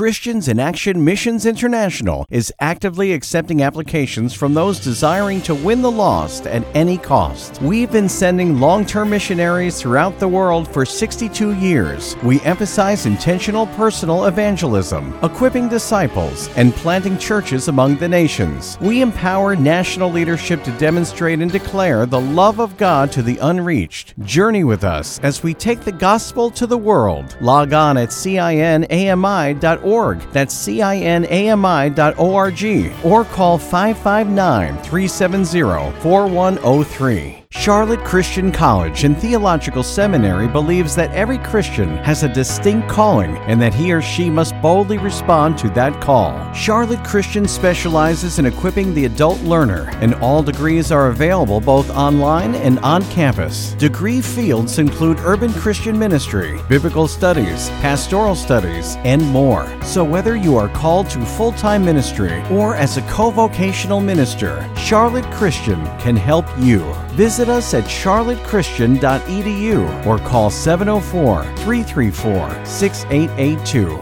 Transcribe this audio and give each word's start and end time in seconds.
Christians 0.00 0.48
in 0.48 0.58
Action 0.58 1.04
Missions 1.04 1.44
International 1.44 2.24
is 2.30 2.50
actively 2.58 3.12
accepting 3.12 3.62
applications 3.62 4.32
from 4.32 4.54
those 4.54 4.80
desiring 4.80 5.42
to 5.42 5.54
win 5.54 5.82
the 5.82 5.90
lost 5.90 6.46
at 6.46 6.66
any 6.74 6.96
cost. 6.96 7.60
We've 7.60 7.92
been 7.92 8.08
sending 8.08 8.58
long 8.58 8.86
term 8.86 9.10
missionaries 9.10 9.78
throughout 9.78 10.18
the 10.18 10.26
world 10.26 10.72
for 10.72 10.86
62 10.86 11.52
years. 11.56 12.16
We 12.22 12.40
emphasize 12.40 13.04
intentional 13.04 13.66
personal 13.66 14.24
evangelism, 14.24 15.18
equipping 15.22 15.68
disciples, 15.68 16.48
and 16.56 16.72
planting 16.72 17.18
churches 17.18 17.68
among 17.68 17.96
the 17.96 18.08
nations. 18.08 18.78
We 18.80 19.02
empower 19.02 19.54
national 19.54 20.10
leadership 20.10 20.64
to 20.64 20.78
demonstrate 20.78 21.40
and 21.40 21.52
declare 21.52 22.06
the 22.06 22.22
love 22.22 22.58
of 22.58 22.78
God 22.78 23.12
to 23.12 23.22
the 23.22 23.36
unreached. 23.36 24.18
Journey 24.20 24.64
with 24.64 24.82
us 24.82 25.20
as 25.20 25.42
we 25.42 25.52
take 25.52 25.80
the 25.80 25.92
gospel 25.92 26.50
to 26.52 26.66
the 26.66 26.78
world. 26.78 27.36
Log 27.42 27.74
on 27.74 27.98
at 27.98 28.08
cinami.org 28.08 29.89
cinami.org. 29.90 30.20
That's 30.32 30.54
cinami.org. 30.54 31.04
Or 33.04 33.24
call 33.24 33.58
559 33.58 34.82
370 34.82 36.00
4103. 36.00 37.39
Charlotte 37.60 38.04
Christian 38.04 38.52
College 38.52 39.02
and 39.02 39.18
Theological 39.18 39.82
Seminary 39.82 40.46
believes 40.46 40.94
that 40.94 41.10
every 41.10 41.36
Christian 41.36 41.96
has 41.98 42.22
a 42.22 42.28
distinct 42.32 42.88
calling 42.88 43.36
and 43.38 43.60
that 43.60 43.74
he 43.74 43.92
or 43.92 44.00
she 44.00 44.30
must 44.30 44.54
boldly 44.62 44.98
respond 44.98 45.58
to 45.58 45.68
that 45.70 46.00
call. 46.00 46.52
Charlotte 46.52 47.04
Christian 47.04 47.48
specializes 47.48 48.38
in 48.38 48.46
equipping 48.46 48.94
the 48.94 49.04
adult 49.04 49.40
learner, 49.40 49.90
and 49.94 50.14
all 50.14 50.44
degrees 50.44 50.92
are 50.92 51.08
available 51.08 51.60
both 51.60 51.90
online 51.90 52.54
and 52.54 52.78
on 52.78 53.02
campus. 53.10 53.72
Degree 53.74 54.20
fields 54.20 54.78
include 54.78 55.18
urban 55.18 55.52
Christian 55.52 55.98
ministry, 55.98 56.60
biblical 56.68 57.08
studies, 57.08 57.68
pastoral 57.82 58.36
studies, 58.36 58.94
and 58.98 59.20
more. 59.26 59.68
So 59.82 60.04
whether 60.04 60.36
you 60.36 60.56
are 60.56 60.68
called 60.68 61.10
to 61.10 61.26
full 61.26 61.52
time 61.52 61.84
ministry 61.84 62.42
or 62.44 62.76
as 62.76 62.96
a 62.96 63.02
co 63.02 63.30
vocational 63.30 64.00
minister, 64.00 64.66
Charlotte 64.76 65.30
Christian 65.32 65.84
can 65.98 66.16
help 66.16 66.46
you. 66.60 66.94
Visit 67.14 67.48
us 67.48 67.74
at 67.74 67.82
charlottechristian.edu 67.84 70.06
or 70.06 70.18
call 70.18 70.48
704 70.48 71.42
334 71.42 72.64
6882. 72.64 74.00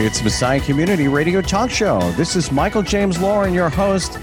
It's 0.00 0.22
Messiah 0.22 0.60
Community 0.60 1.08
Radio 1.08 1.42
Talk 1.42 1.70
Show. 1.70 1.98
This 2.12 2.36
is 2.36 2.52
Michael 2.52 2.82
James 2.82 3.18
Lauren, 3.18 3.52
your 3.52 3.68
host. 3.68 4.16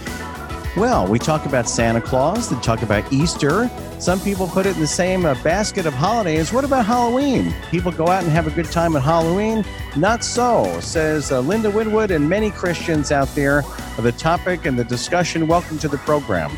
Well, 0.75 1.07
we 1.07 1.19
talk 1.19 1.45
about 1.45 1.69
Santa 1.69 2.01
Claus, 2.01 2.51
we 2.51 2.59
talk 2.59 2.81
about 2.81 3.09
Easter. 3.13 3.71
Some 3.97 4.19
people 4.19 4.45
put 4.45 4.65
it 4.65 4.75
in 4.75 4.81
the 4.81 4.87
same 4.87 5.25
uh, 5.25 5.41
basket 5.41 5.85
of 5.85 5.93
holidays. 5.93 6.51
What 6.51 6.65
about 6.65 6.85
Halloween? 6.85 7.55
People 7.71 7.93
go 7.93 8.09
out 8.09 8.23
and 8.23 8.31
have 8.33 8.45
a 8.45 8.51
good 8.51 8.65
time 8.65 8.93
at 8.97 9.01
Halloween? 9.01 9.63
Not 9.95 10.21
so, 10.21 10.77
says 10.81 11.31
uh, 11.31 11.39
Linda 11.39 11.71
Winwood 11.71 12.11
and 12.11 12.29
many 12.29 12.51
Christians 12.51 13.13
out 13.13 13.33
there. 13.35 13.63
The 13.97 14.11
topic 14.11 14.65
and 14.65 14.77
the 14.77 14.83
discussion. 14.83 15.47
Welcome 15.47 15.79
to 15.79 15.87
the 15.87 15.97
program. 15.99 16.51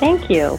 Thank 0.00 0.28
you. 0.28 0.58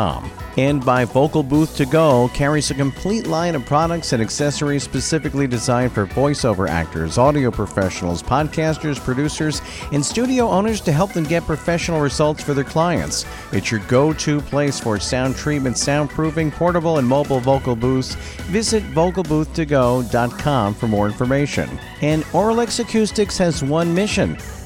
And 0.57 0.83
by 0.85 1.05
Vocal 1.05 1.43
Booth 1.43 1.77
to 1.77 1.85
Go 1.85 2.29
carries 2.33 2.71
a 2.71 2.73
complete 2.73 3.27
line 3.27 3.55
of 3.55 3.65
products 3.65 4.11
and 4.11 4.21
accessories 4.21 4.83
specifically 4.83 5.47
designed 5.47 5.93
for 5.93 6.05
voiceover 6.05 6.67
actors, 6.67 7.17
audio 7.17 7.51
professionals, 7.51 8.21
podcasters, 8.21 8.99
producers, 8.99 9.61
and 9.93 10.05
studio 10.05 10.49
owners 10.49 10.81
to 10.81 10.91
help 10.91 11.13
them 11.13 11.23
get 11.23 11.43
professional 11.45 12.01
results 12.01 12.43
for 12.43 12.53
their 12.53 12.65
clients. 12.65 13.25
It's 13.53 13.71
your 13.71 13.79
go 13.87 14.11
to 14.13 14.41
place 14.41 14.79
for 14.79 14.99
sound 14.99 15.35
treatment, 15.35 15.77
soundproofing, 15.77 16.51
portable, 16.51 16.97
and 16.97 17.07
mobile 17.07 17.39
vocal 17.39 17.75
booths. 17.75 18.15
Visit 18.49 18.83
vocalboothtogo.com 18.91 20.73
for 20.73 20.87
more 20.87 21.07
information. 21.07 21.79
And 22.01 22.23
Auralex 22.25 22.79
Acoustics 22.79 23.37
has 23.37 23.63
one 23.63 23.93
mission 23.95 24.37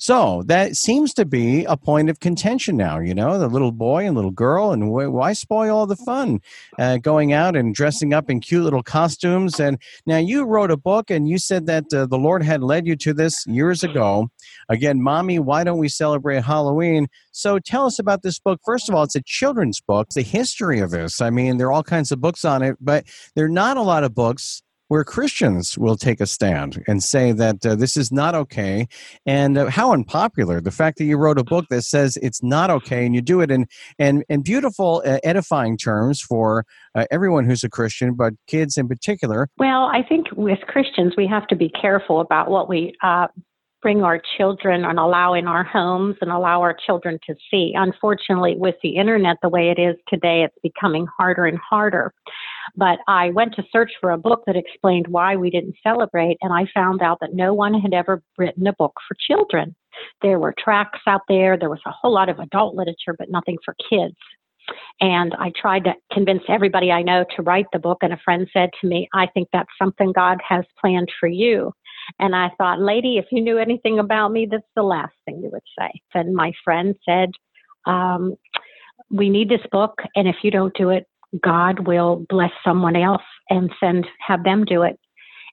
So 0.00 0.44
that 0.46 0.76
seems 0.76 1.12
to 1.14 1.24
be 1.24 1.64
a 1.64 1.76
point 1.76 2.08
of 2.08 2.20
contention 2.20 2.76
now. 2.76 3.00
You 3.00 3.14
know, 3.14 3.36
the 3.36 3.48
little 3.48 3.72
boy 3.72 4.06
and 4.06 4.14
little 4.14 4.30
girl, 4.30 4.70
and 4.70 4.92
why 4.92 5.32
spoil 5.32 5.76
all 5.76 5.86
the 5.86 5.96
fun 5.96 6.40
uh, 6.78 6.98
going 6.98 7.32
out 7.32 7.56
and 7.56 7.74
dressing 7.74 8.14
up 8.14 8.30
in 8.30 8.38
cute 8.38 8.62
little 8.62 8.84
costumes? 8.84 9.58
And 9.58 9.76
now 10.06 10.18
you 10.18 10.44
wrote 10.44 10.70
a 10.70 10.76
book, 10.76 11.10
and 11.10 11.28
you 11.28 11.36
said 11.38 11.66
that 11.66 11.92
uh, 11.92 12.06
the 12.06 12.16
Lord 12.16 12.44
had 12.44 12.62
led 12.62 12.86
you 12.86 12.94
to 12.94 13.12
this 13.12 13.44
years 13.48 13.82
ago. 13.82 14.28
Again, 14.68 15.02
mommy, 15.02 15.40
why 15.40 15.64
don't 15.64 15.78
we 15.78 15.88
celebrate 15.88 16.44
Halloween? 16.44 17.08
So 17.32 17.58
tell 17.58 17.86
us 17.86 17.98
about 17.98 18.22
this 18.22 18.38
book. 18.38 18.60
First 18.64 18.88
of 18.88 18.94
all, 18.94 19.02
it's 19.02 19.16
a 19.16 19.22
children's 19.22 19.80
book. 19.80 20.10
The 20.10 20.22
history 20.22 20.78
of 20.78 20.92
this. 20.92 21.20
I 21.20 21.30
mean, 21.30 21.56
there 21.56 21.66
are 21.66 21.72
all 21.72 21.82
kinds 21.82 22.12
of 22.12 22.20
books 22.20 22.44
on 22.44 22.62
it, 22.62 22.76
but 22.80 23.04
there 23.34 23.46
are 23.46 23.50
not 23.50 23.76
a 23.76 23.82
lot 23.82 24.04
of 24.04 24.14
books 24.14 24.62
where 24.88 25.04
Christians 25.04 25.78
will 25.78 25.96
take 25.96 26.20
a 26.20 26.26
stand 26.26 26.82
and 26.88 27.02
say 27.02 27.32
that 27.32 27.64
uh, 27.64 27.74
this 27.74 27.96
is 27.96 28.10
not 28.10 28.34
okay. 28.34 28.88
And 29.24 29.56
uh, 29.56 29.66
how 29.66 29.92
unpopular 29.92 30.60
the 30.60 30.70
fact 30.70 30.98
that 30.98 31.04
you 31.04 31.16
wrote 31.16 31.38
a 31.38 31.44
book 31.44 31.66
that 31.70 31.82
says 31.82 32.18
it's 32.20 32.42
not 32.42 32.70
okay, 32.70 33.06
and 33.06 33.14
you 33.14 33.22
do 33.22 33.40
it 33.40 33.50
in 33.50 33.66
in, 33.98 34.24
in 34.28 34.42
beautiful, 34.42 35.02
uh, 35.04 35.18
edifying 35.22 35.76
terms 35.76 36.20
for 36.20 36.64
uh, 36.94 37.04
everyone 37.10 37.44
who's 37.44 37.64
a 37.64 37.68
Christian, 37.68 38.14
but 38.14 38.34
kids 38.46 38.76
in 38.76 38.88
particular. 38.88 39.48
Well, 39.58 39.84
I 39.84 40.02
think 40.02 40.26
with 40.34 40.60
Christians, 40.66 41.14
we 41.16 41.26
have 41.26 41.46
to 41.48 41.56
be 41.56 41.68
careful 41.68 42.20
about 42.20 42.50
what 42.50 42.68
we 42.68 42.94
uh, 43.02 43.28
bring 43.80 44.02
our 44.02 44.20
children 44.36 44.84
and 44.84 44.98
allow 44.98 45.34
in 45.34 45.46
our 45.46 45.62
homes 45.62 46.16
and 46.20 46.30
allow 46.30 46.60
our 46.60 46.76
children 46.86 47.18
to 47.26 47.34
see. 47.50 47.72
Unfortunately, 47.74 48.54
with 48.56 48.74
the 48.82 48.96
internet 48.96 49.36
the 49.42 49.48
way 49.48 49.70
it 49.70 49.80
is 49.80 49.96
today, 50.08 50.42
it's 50.42 50.58
becoming 50.62 51.06
harder 51.16 51.46
and 51.46 51.58
harder. 51.58 52.12
But 52.76 52.98
I 53.06 53.30
went 53.30 53.54
to 53.54 53.64
search 53.72 53.92
for 54.00 54.10
a 54.10 54.18
book 54.18 54.42
that 54.46 54.56
explained 54.56 55.06
why 55.08 55.36
we 55.36 55.50
didn't 55.50 55.76
celebrate, 55.82 56.38
and 56.42 56.52
I 56.52 56.66
found 56.74 57.02
out 57.02 57.18
that 57.20 57.34
no 57.34 57.54
one 57.54 57.74
had 57.74 57.94
ever 57.94 58.22
written 58.36 58.66
a 58.66 58.72
book 58.72 58.94
for 59.06 59.16
children. 59.28 59.74
There 60.22 60.38
were 60.38 60.54
tracts 60.58 61.00
out 61.06 61.22
there, 61.28 61.56
there 61.56 61.70
was 61.70 61.80
a 61.86 61.90
whole 61.90 62.12
lot 62.12 62.28
of 62.28 62.38
adult 62.38 62.74
literature, 62.74 63.14
but 63.18 63.30
nothing 63.30 63.58
for 63.64 63.74
kids. 63.88 64.16
And 65.00 65.34
I 65.38 65.52
tried 65.60 65.84
to 65.84 65.94
convince 66.12 66.42
everybody 66.48 66.90
I 66.90 67.02
know 67.02 67.24
to 67.36 67.42
write 67.42 67.66
the 67.72 67.78
book, 67.78 67.98
and 68.02 68.12
a 68.12 68.20
friend 68.24 68.46
said 68.52 68.70
to 68.80 68.86
me, 68.86 69.08
I 69.14 69.26
think 69.32 69.48
that's 69.52 69.70
something 69.80 70.12
God 70.12 70.38
has 70.46 70.64
planned 70.80 71.10
for 71.18 71.28
you. 71.28 71.72
And 72.18 72.34
I 72.34 72.50
thought, 72.58 72.80
lady, 72.80 73.18
if 73.18 73.26
you 73.30 73.42
knew 73.42 73.58
anything 73.58 73.98
about 73.98 74.32
me, 74.32 74.46
that's 74.50 74.62
the 74.74 74.82
last 74.82 75.14
thing 75.24 75.40
you 75.42 75.50
would 75.52 75.62
say. 75.78 75.90
And 76.14 76.34
my 76.34 76.52
friend 76.64 76.94
said, 77.04 77.30
um, 77.86 78.34
we 79.10 79.28
need 79.30 79.48
this 79.48 79.66
book, 79.70 80.02
and 80.14 80.28
if 80.28 80.36
you 80.42 80.50
don't 80.50 80.76
do 80.76 80.90
it, 80.90 81.06
God 81.42 81.86
will 81.86 82.24
bless 82.28 82.50
someone 82.64 82.96
else 82.96 83.22
and 83.50 83.70
send 83.80 84.06
have 84.26 84.44
them 84.44 84.64
do 84.64 84.82
it, 84.82 84.98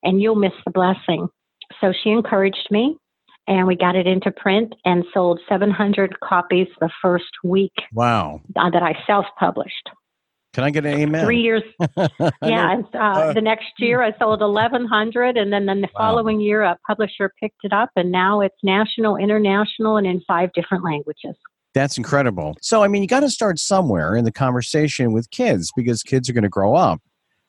and 0.03 0.21
you'll 0.21 0.35
miss 0.35 0.53
the 0.65 0.71
blessing. 0.71 1.27
So 1.81 1.93
she 2.03 2.09
encouraged 2.09 2.67
me, 2.71 2.97
and 3.47 3.67
we 3.67 3.75
got 3.75 3.95
it 3.95 4.07
into 4.07 4.31
print 4.31 4.73
and 4.85 5.03
sold 5.13 5.39
700 5.47 6.19
copies 6.21 6.67
the 6.79 6.89
first 7.01 7.31
week. 7.43 7.73
Wow! 7.93 8.41
That 8.55 8.75
I 8.75 8.95
self-published. 9.05 9.89
Can 10.55 10.63
I 10.63 10.69
get 10.69 10.85
an 10.85 10.93
amen? 10.93 11.25
Three 11.25 11.41
years. 11.41 11.63
yeah. 12.41 12.81
Uh, 12.93 12.97
uh, 12.97 13.33
the 13.33 13.41
next 13.41 13.73
year 13.77 14.01
I 14.01 14.17
sold 14.17 14.39
1,100. 14.39 15.35
And 15.35 15.51
then, 15.51 15.65
then 15.65 15.81
the 15.81 15.89
wow. 15.93 16.15
following 16.15 16.39
year, 16.39 16.61
a 16.61 16.77
publisher 16.87 17.29
picked 17.41 17.57
it 17.63 17.73
up. 17.73 17.89
And 17.97 18.09
now 18.09 18.39
it's 18.39 18.55
national, 18.63 19.17
international, 19.17 19.97
and 19.97 20.07
in 20.07 20.21
five 20.25 20.53
different 20.53 20.85
languages. 20.85 21.35
That's 21.73 21.97
incredible. 21.97 22.55
So, 22.61 22.83
I 22.83 22.87
mean, 22.87 23.01
you 23.01 23.07
got 23.09 23.19
to 23.19 23.29
start 23.29 23.59
somewhere 23.59 24.15
in 24.15 24.23
the 24.23 24.31
conversation 24.31 25.11
with 25.11 25.29
kids 25.29 25.73
because 25.75 26.01
kids 26.03 26.29
are 26.29 26.33
going 26.33 26.43
to 26.43 26.49
grow 26.49 26.73
up 26.73 27.01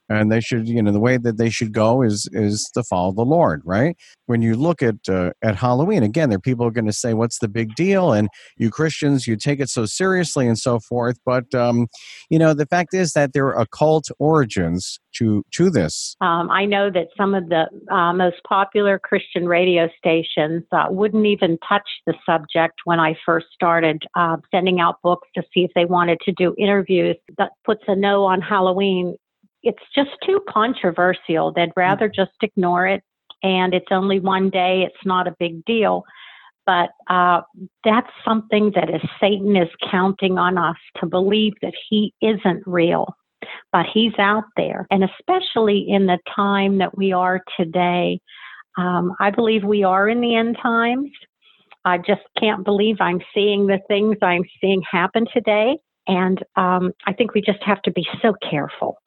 and 0.08 0.30
they 0.30 0.40
should 0.40 0.68
you 0.68 0.82
know 0.82 0.92
the 0.92 1.00
way 1.00 1.16
that 1.16 1.38
they 1.38 1.50
should 1.50 1.72
go 1.72 2.02
is 2.02 2.28
is 2.32 2.70
to 2.74 2.82
follow 2.82 3.12
the 3.12 3.22
lord 3.22 3.62
right? 3.64 3.96
When 4.26 4.42
you 4.42 4.54
look 4.54 4.82
at 4.82 5.08
uh, 5.08 5.30
at 5.42 5.56
halloween 5.56 6.02
again 6.02 6.30
there 6.30 6.38
are 6.38 6.40
people 6.40 6.66
are 6.66 6.70
going 6.70 6.86
to 6.86 6.92
say 6.92 7.14
what's 7.14 7.38
the 7.38 7.48
big 7.48 7.74
deal? 7.74 8.12
And 8.12 8.28
you 8.56 8.70
christians 8.70 9.26
you 9.26 9.36
take 9.36 9.60
it 9.60 9.68
so 9.68 9.86
seriously 9.86 10.46
and 10.46 10.58
so 10.58 10.80
forth. 10.80 11.18
But 11.24 11.54
um, 11.54 11.86
you 12.30 12.38
know 12.38 12.54
the 12.54 12.66
fact 12.66 12.94
is 12.94 13.12
that 13.12 13.32
there 13.32 13.46
are 13.46 13.60
occult 13.60 14.08
origins 14.18 14.98
to 15.16 15.44
to 15.52 15.70
this. 15.70 16.16
Um, 16.20 16.50
i 16.50 16.64
know 16.64 16.90
that 16.90 17.08
some 17.16 17.34
of 17.34 17.48
the 17.48 17.66
uh, 17.90 18.12
most 18.12 18.36
popular 18.46 18.98
christian 18.98 19.46
radio 19.46 19.88
stations 19.98 20.62
uh, 20.72 20.86
wouldn't 20.88 21.26
even 21.26 21.58
touch 21.68 21.88
the 22.06 22.14
subject 22.24 22.74
when 22.84 23.00
i 23.00 23.16
first 23.24 23.46
started 23.52 24.02
uh, 24.14 24.36
sending 24.50 24.80
out 24.80 25.00
books 25.02 25.28
to 25.34 25.42
see 25.52 25.64
if 25.64 25.70
they 25.74 25.84
wanted 25.84 26.20
to 26.20 26.32
do 26.32 26.54
interviews 26.58 27.16
that 27.38 27.50
puts 27.64 27.82
a 27.88 27.96
no 27.96 28.24
on 28.24 28.40
halloween 28.40 29.16
it's 29.66 29.82
just 29.94 30.10
too 30.24 30.40
controversial. 30.48 31.52
They'd 31.52 31.72
rather 31.76 32.08
just 32.08 32.30
ignore 32.40 32.86
it. 32.86 33.02
And 33.42 33.74
it's 33.74 33.90
only 33.90 34.20
one 34.20 34.48
day, 34.48 34.84
it's 34.86 35.04
not 35.04 35.26
a 35.26 35.34
big 35.40 35.64
deal. 35.64 36.04
But 36.66 36.90
uh, 37.08 37.42
that's 37.84 38.10
something 38.24 38.72
that 38.76 38.88
is 38.88 39.02
Satan 39.20 39.56
is 39.56 39.68
counting 39.90 40.38
on 40.38 40.56
us 40.56 40.76
to 41.00 41.06
believe 41.06 41.54
that 41.62 41.74
he 41.88 42.14
isn't 42.22 42.62
real, 42.64 43.14
but 43.72 43.86
he's 43.92 44.16
out 44.18 44.44
there. 44.56 44.86
And 44.90 45.04
especially 45.04 45.84
in 45.88 46.06
the 46.06 46.18
time 46.34 46.78
that 46.78 46.96
we 46.96 47.12
are 47.12 47.40
today, 47.58 48.20
um, 48.78 49.14
I 49.20 49.30
believe 49.30 49.64
we 49.64 49.82
are 49.82 50.08
in 50.08 50.20
the 50.20 50.36
end 50.36 50.58
times. 50.62 51.10
I 51.84 51.98
just 51.98 52.22
can't 52.38 52.64
believe 52.64 52.96
I'm 53.00 53.20
seeing 53.32 53.66
the 53.66 53.78
things 53.88 54.16
I'm 54.22 54.44
seeing 54.60 54.82
happen 54.90 55.26
today. 55.32 55.76
And 56.06 56.42
um, 56.56 56.92
I 57.06 57.12
think 57.12 57.34
we 57.34 57.40
just 57.40 57.62
have 57.62 57.82
to 57.82 57.90
be 57.90 58.06
so 58.22 58.34
careful. 58.48 58.98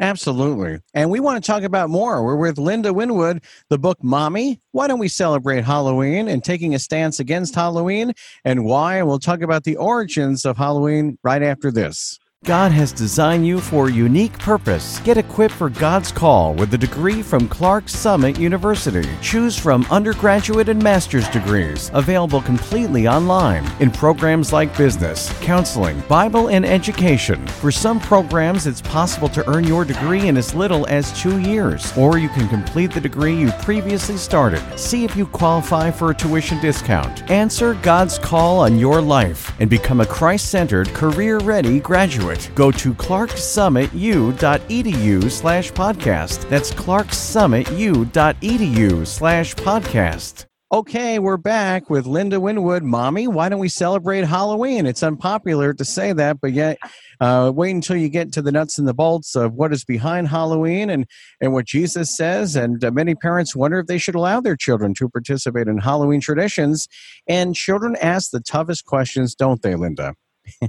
Absolutely. 0.00 0.80
And 0.94 1.10
we 1.10 1.20
want 1.20 1.42
to 1.42 1.46
talk 1.46 1.62
about 1.62 1.90
more. 1.90 2.24
We're 2.24 2.36
with 2.36 2.58
Linda 2.58 2.92
Winwood, 2.92 3.42
the 3.68 3.78
book 3.78 4.02
Mommy. 4.02 4.60
Why 4.72 4.86
don't 4.86 4.98
we 4.98 5.08
celebrate 5.08 5.64
Halloween 5.64 6.28
and 6.28 6.42
taking 6.42 6.74
a 6.74 6.78
stance 6.78 7.20
against 7.20 7.54
Halloween 7.54 8.12
and 8.44 8.64
why? 8.64 9.02
We'll 9.02 9.18
talk 9.18 9.40
about 9.40 9.64
the 9.64 9.76
origins 9.76 10.44
of 10.44 10.56
Halloween 10.56 11.18
right 11.22 11.42
after 11.42 11.70
this. 11.70 12.18
God 12.44 12.72
has 12.72 12.90
designed 12.90 13.46
you 13.46 13.60
for 13.60 13.86
a 13.86 13.92
unique 13.92 14.36
purpose. 14.36 14.98
Get 15.04 15.16
equipped 15.16 15.54
for 15.54 15.70
God's 15.70 16.10
call 16.10 16.54
with 16.54 16.74
a 16.74 16.78
degree 16.78 17.22
from 17.22 17.46
Clarks 17.46 17.94
Summit 17.94 18.36
University. 18.36 19.08
Choose 19.22 19.56
from 19.56 19.86
undergraduate 19.92 20.68
and 20.68 20.82
master's 20.82 21.28
degrees, 21.28 21.92
available 21.94 22.42
completely 22.42 23.06
online 23.06 23.64
in 23.78 23.92
programs 23.92 24.52
like 24.52 24.76
business, 24.76 25.32
counseling, 25.40 26.00
Bible, 26.08 26.48
and 26.48 26.66
education. 26.66 27.46
For 27.46 27.70
some 27.70 28.00
programs, 28.00 28.66
it's 28.66 28.82
possible 28.82 29.28
to 29.28 29.48
earn 29.48 29.62
your 29.62 29.84
degree 29.84 30.26
in 30.26 30.36
as 30.36 30.52
little 30.52 30.84
as 30.88 31.16
two 31.16 31.38
years, 31.38 31.96
or 31.96 32.18
you 32.18 32.28
can 32.28 32.48
complete 32.48 32.90
the 32.90 33.00
degree 33.00 33.36
you 33.36 33.52
previously 33.62 34.16
started. 34.16 34.60
See 34.76 35.04
if 35.04 35.14
you 35.14 35.26
qualify 35.26 35.92
for 35.92 36.10
a 36.10 36.14
tuition 36.14 36.60
discount. 36.60 37.30
Answer 37.30 37.74
God's 37.82 38.18
call 38.18 38.58
on 38.58 38.80
your 38.80 39.00
life 39.00 39.52
and 39.60 39.70
become 39.70 40.00
a 40.00 40.06
Christ 40.06 40.50
centered, 40.50 40.88
career 40.88 41.38
ready 41.38 41.78
graduate 41.78 42.31
it, 42.32 42.50
go 42.54 42.72
to 42.72 42.94
clarksummitu.edu 42.94 45.30
slash 45.30 45.70
podcast. 45.72 46.48
That's 46.48 46.72
clarksummitu.edu 46.72 49.06
slash 49.06 49.54
podcast. 49.54 50.46
Okay, 50.72 51.18
we're 51.18 51.36
back 51.36 51.90
with 51.90 52.06
Linda 52.06 52.40
Winwood. 52.40 52.82
Mommy, 52.82 53.28
why 53.28 53.50
don't 53.50 53.60
we 53.60 53.68
celebrate 53.68 54.24
Halloween? 54.24 54.86
It's 54.86 55.02
unpopular 55.02 55.74
to 55.74 55.84
say 55.84 56.14
that, 56.14 56.40
but 56.40 56.54
yet 56.54 56.78
uh, 57.20 57.52
wait 57.54 57.72
until 57.72 57.96
you 57.96 58.08
get 58.08 58.32
to 58.32 58.40
the 58.40 58.50
nuts 58.50 58.78
and 58.78 58.88
the 58.88 58.94
bolts 58.94 59.36
of 59.36 59.52
what 59.52 59.74
is 59.74 59.84
behind 59.84 60.28
Halloween 60.28 60.88
and, 60.88 61.04
and 61.42 61.52
what 61.52 61.66
Jesus 61.66 62.16
says. 62.16 62.56
And 62.56 62.82
uh, 62.82 62.90
many 62.90 63.14
parents 63.14 63.54
wonder 63.54 63.80
if 63.80 63.86
they 63.86 63.98
should 63.98 64.14
allow 64.14 64.40
their 64.40 64.56
children 64.56 64.94
to 64.94 65.10
participate 65.10 65.68
in 65.68 65.76
Halloween 65.76 66.22
traditions. 66.22 66.88
And 67.28 67.54
children 67.54 67.94
ask 68.00 68.30
the 68.30 68.40
toughest 68.40 68.86
questions, 68.86 69.34
don't 69.34 69.60
they, 69.60 69.74
Linda? 69.74 70.14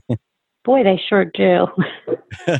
Boy, 0.65 0.83
they 0.83 1.01
sure 1.10 1.25
do. 1.25 1.68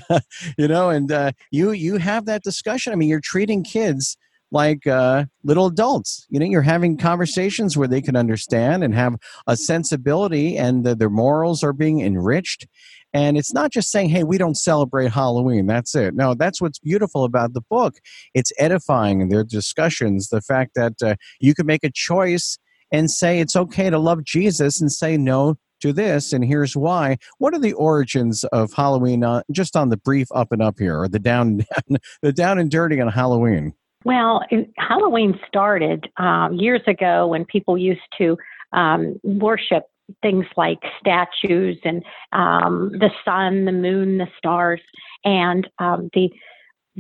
you 0.58 0.68
know, 0.68 0.90
and 0.90 1.12
uh, 1.12 1.32
you 1.52 1.72
you 1.72 1.98
have 1.98 2.26
that 2.26 2.44
discussion. 2.44 2.92
I 2.92 2.96
mean, 2.98 3.08
you're 3.08 3.22
treating 3.24 3.64
kids 3.64 4.18
like 4.52 4.86
uh, 4.86 5.26
little 5.44 5.68
adults. 5.68 6.28
You 6.30 6.40
know, 6.40 6.46
you're 6.46 6.62
having 6.62 6.98
conversations 6.98 7.78
where 7.78 7.88
they 7.88 8.02
can 8.02 8.16
understand 8.16 8.84
and 8.84 8.94
have 8.94 9.16
a 9.48 9.56
sensibility, 9.56 10.58
and 10.58 10.86
their 10.86 11.10
morals 11.10 11.64
are 11.64 11.74
being 11.74 12.02
enriched. 12.02 12.68
And 13.14 13.38
it's 13.38 13.54
not 13.54 13.72
just 13.72 13.90
saying, 13.90 14.10
"Hey, 14.10 14.24
we 14.24 14.38
don't 14.38 14.58
celebrate 14.58 15.12
Halloween." 15.12 15.66
That's 15.66 15.96
it. 15.96 16.14
No, 16.14 16.34
that's 16.34 16.62
what's 16.62 16.80
beautiful 16.80 17.24
about 17.24 17.54
the 17.54 17.62
book. 17.70 17.96
It's 18.34 18.52
edifying 18.60 19.22
in 19.22 19.30
their 19.30 19.44
discussions. 19.46 20.28
The 20.28 20.42
fact 20.42 20.72
that 20.76 20.94
uh, 21.02 21.16
you 21.40 21.54
can 21.56 21.66
make 21.66 21.84
a 21.84 21.92
choice 21.94 22.58
and 22.92 23.10
say 23.10 23.40
it's 23.40 23.56
okay 23.56 23.90
to 23.90 23.98
love 23.98 24.24
Jesus 24.24 24.82
and 24.82 24.92
say 24.92 25.16
no 25.16 25.56
to 25.84 25.94
this, 25.94 26.34
and 26.34 26.44
here's 26.44 26.76
why. 26.76 27.18
What 27.38 27.54
are 27.54 27.60
the 27.60 27.74
origins 27.74 28.44
of 28.46 28.74
Halloween? 28.74 29.24
Uh, 29.24 29.44
just 29.52 29.76
on 29.76 29.90
the 29.90 29.98
brief 29.98 30.28
up 30.34 30.52
and 30.52 30.62
up 30.62 30.80
here, 30.80 31.00
or 31.00 31.08
the 31.08 31.20
down, 31.20 31.66
the 32.22 32.34
down 32.34 32.58
and 32.58 32.72
dirty 32.72 33.00
on 33.02 33.10
Halloween. 33.10 33.74
Well, 34.06 34.42
Halloween 34.78 35.40
started 35.48 36.10
uh, 36.18 36.50
years 36.52 36.82
ago 36.88 37.28
when 37.28 37.46
people 37.46 37.78
used 37.78 38.02
to 38.18 38.38
um, 38.74 39.20
worship 39.24 39.84
things 40.22 40.46
like 40.58 40.80
statues 41.00 41.78
and 41.84 42.04
um, 42.32 42.92
the 42.94 43.10
sun, 43.24 43.66
the 43.66 43.72
moon, 43.72 44.18
the 44.18 44.28
stars, 44.38 44.82
and 45.24 45.68
um, 45.80 46.10
the 46.14 46.30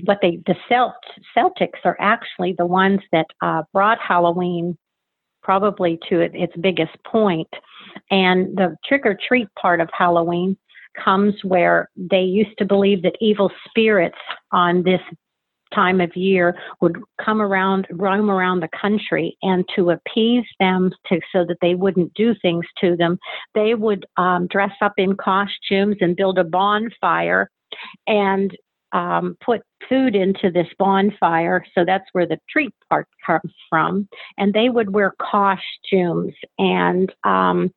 what 0.05 0.19
they 0.21 0.39
the 0.45 0.55
Celt, 0.69 0.93
Celtics 1.37 1.79
are 1.83 1.97
actually 1.99 2.55
the 2.57 2.65
ones 2.65 2.99
that 3.11 3.27
uh, 3.41 3.63
brought 3.71 3.99
Halloween 3.99 4.77
probably 5.43 5.99
to 6.09 6.21
its 6.21 6.53
biggest 6.61 6.95
point. 7.05 7.49
And 8.09 8.55
the 8.57 8.75
trick 8.85 9.05
or 9.05 9.17
treat 9.27 9.47
part 9.55 9.81
of 9.81 9.89
Halloween 9.97 10.57
comes 11.03 11.33
where 11.43 11.89
they 11.95 12.21
used 12.21 12.57
to 12.57 12.65
believe 12.65 13.01
that 13.03 13.15
evil 13.19 13.51
spirits 13.69 14.17
on 14.51 14.83
this 14.83 15.01
time 15.73 15.99
of 16.01 16.15
year 16.15 16.55
would 16.81 16.97
come 17.23 17.41
around, 17.41 17.87
roam 17.91 18.29
around 18.29 18.59
the 18.59 18.69
country, 18.79 19.35
and 19.41 19.65
to 19.75 19.89
appease 19.89 20.45
them 20.59 20.91
to, 21.07 21.19
so 21.31 21.43
that 21.45 21.57
they 21.61 21.73
wouldn't 21.75 22.13
do 22.13 22.35
things 22.41 22.65
to 22.79 22.95
them, 22.95 23.17
they 23.55 23.73
would 23.73 24.05
um, 24.17 24.47
dress 24.47 24.73
up 24.81 24.93
in 24.97 25.15
costumes 25.15 25.97
and 25.99 26.15
build 26.15 26.37
a 26.37 26.43
bonfire 26.43 27.49
and 28.07 28.55
um, 28.93 29.35
put 29.43 29.61
food 29.89 30.15
into 30.15 30.49
this 30.51 30.67
bonfire. 30.77 31.65
So 31.75 31.83
that's 31.85 32.05
where 32.13 32.27
the 32.27 32.39
treat 32.49 32.73
part 32.89 33.07
comes 33.25 33.53
from. 33.69 34.07
And 34.37 34.53
they 34.53 34.69
would 34.69 34.93
wear 34.93 35.13
costumes 35.19 36.33
and 36.57 37.13
um, 37.23 37.71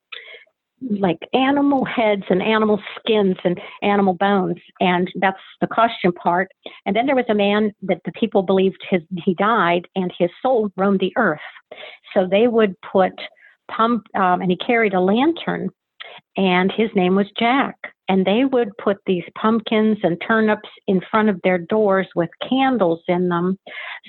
like 0.82 1.18
animal 1.32 1.84
heads 1.84 2.22
and 2.28 2.42
animal 2.42 2.80
skins 2.98 3.36
and 3.44 3.60
animal 3.82 4.14
bones. 4.14 4.60
And 4.78 5.10
that's 5.16 5.40
the 5.60 5.66
costume 5.66 6.12
part. 6.12 6.48
And 6.84 6.94
then 6.94 7.06
there 7.06 7.16
was 7.16 7.24
a 7.28 7.34
man 7.34 7.72
that 7.82 8.02
the 8.04 8.12
people 8.12 8.42
believed 8.42 8.84
his, 8.88 9.00
he 9.24 9.34
died 9.34 9.88
and 9.96 10.12
his 10.16 10.30
soul 10.42 10.70
roamed 10.76 11.00
the 11.00 11.14
earth. 11.16 11.40
So 12.14 12.28
they 12.30 12.46
would 12.46 12.74
put 12.80 13.12
pump, 13.68 14.06
um, 14.14 14.42
and 14.42 14.50
he 14.50 14.56
carried 14.56 14.94
a 14.94 15.00
lantern 15.00 15.70
and 16.36 16.72
his 16.72 16.90
name 16.94 17.16
was 17.16 17.26
Jack 17.38 17.76
and 18.08 18.24
they 18.24 18.44
would 18.44 18.76
put 18.78 18.98
these 19.06 19.24
pumpkins 19.40 19.98
and 20.02 20.20
turnips 20.26 20.68
in 20.86 21.00
front 21.10 21.28
of 21.28 21.40
their 21.42 21.58
doors 21.58 22.06
with 22.14 22.30
candles 22.48 23.00
in 23.08 23.28
them 23.28 23.58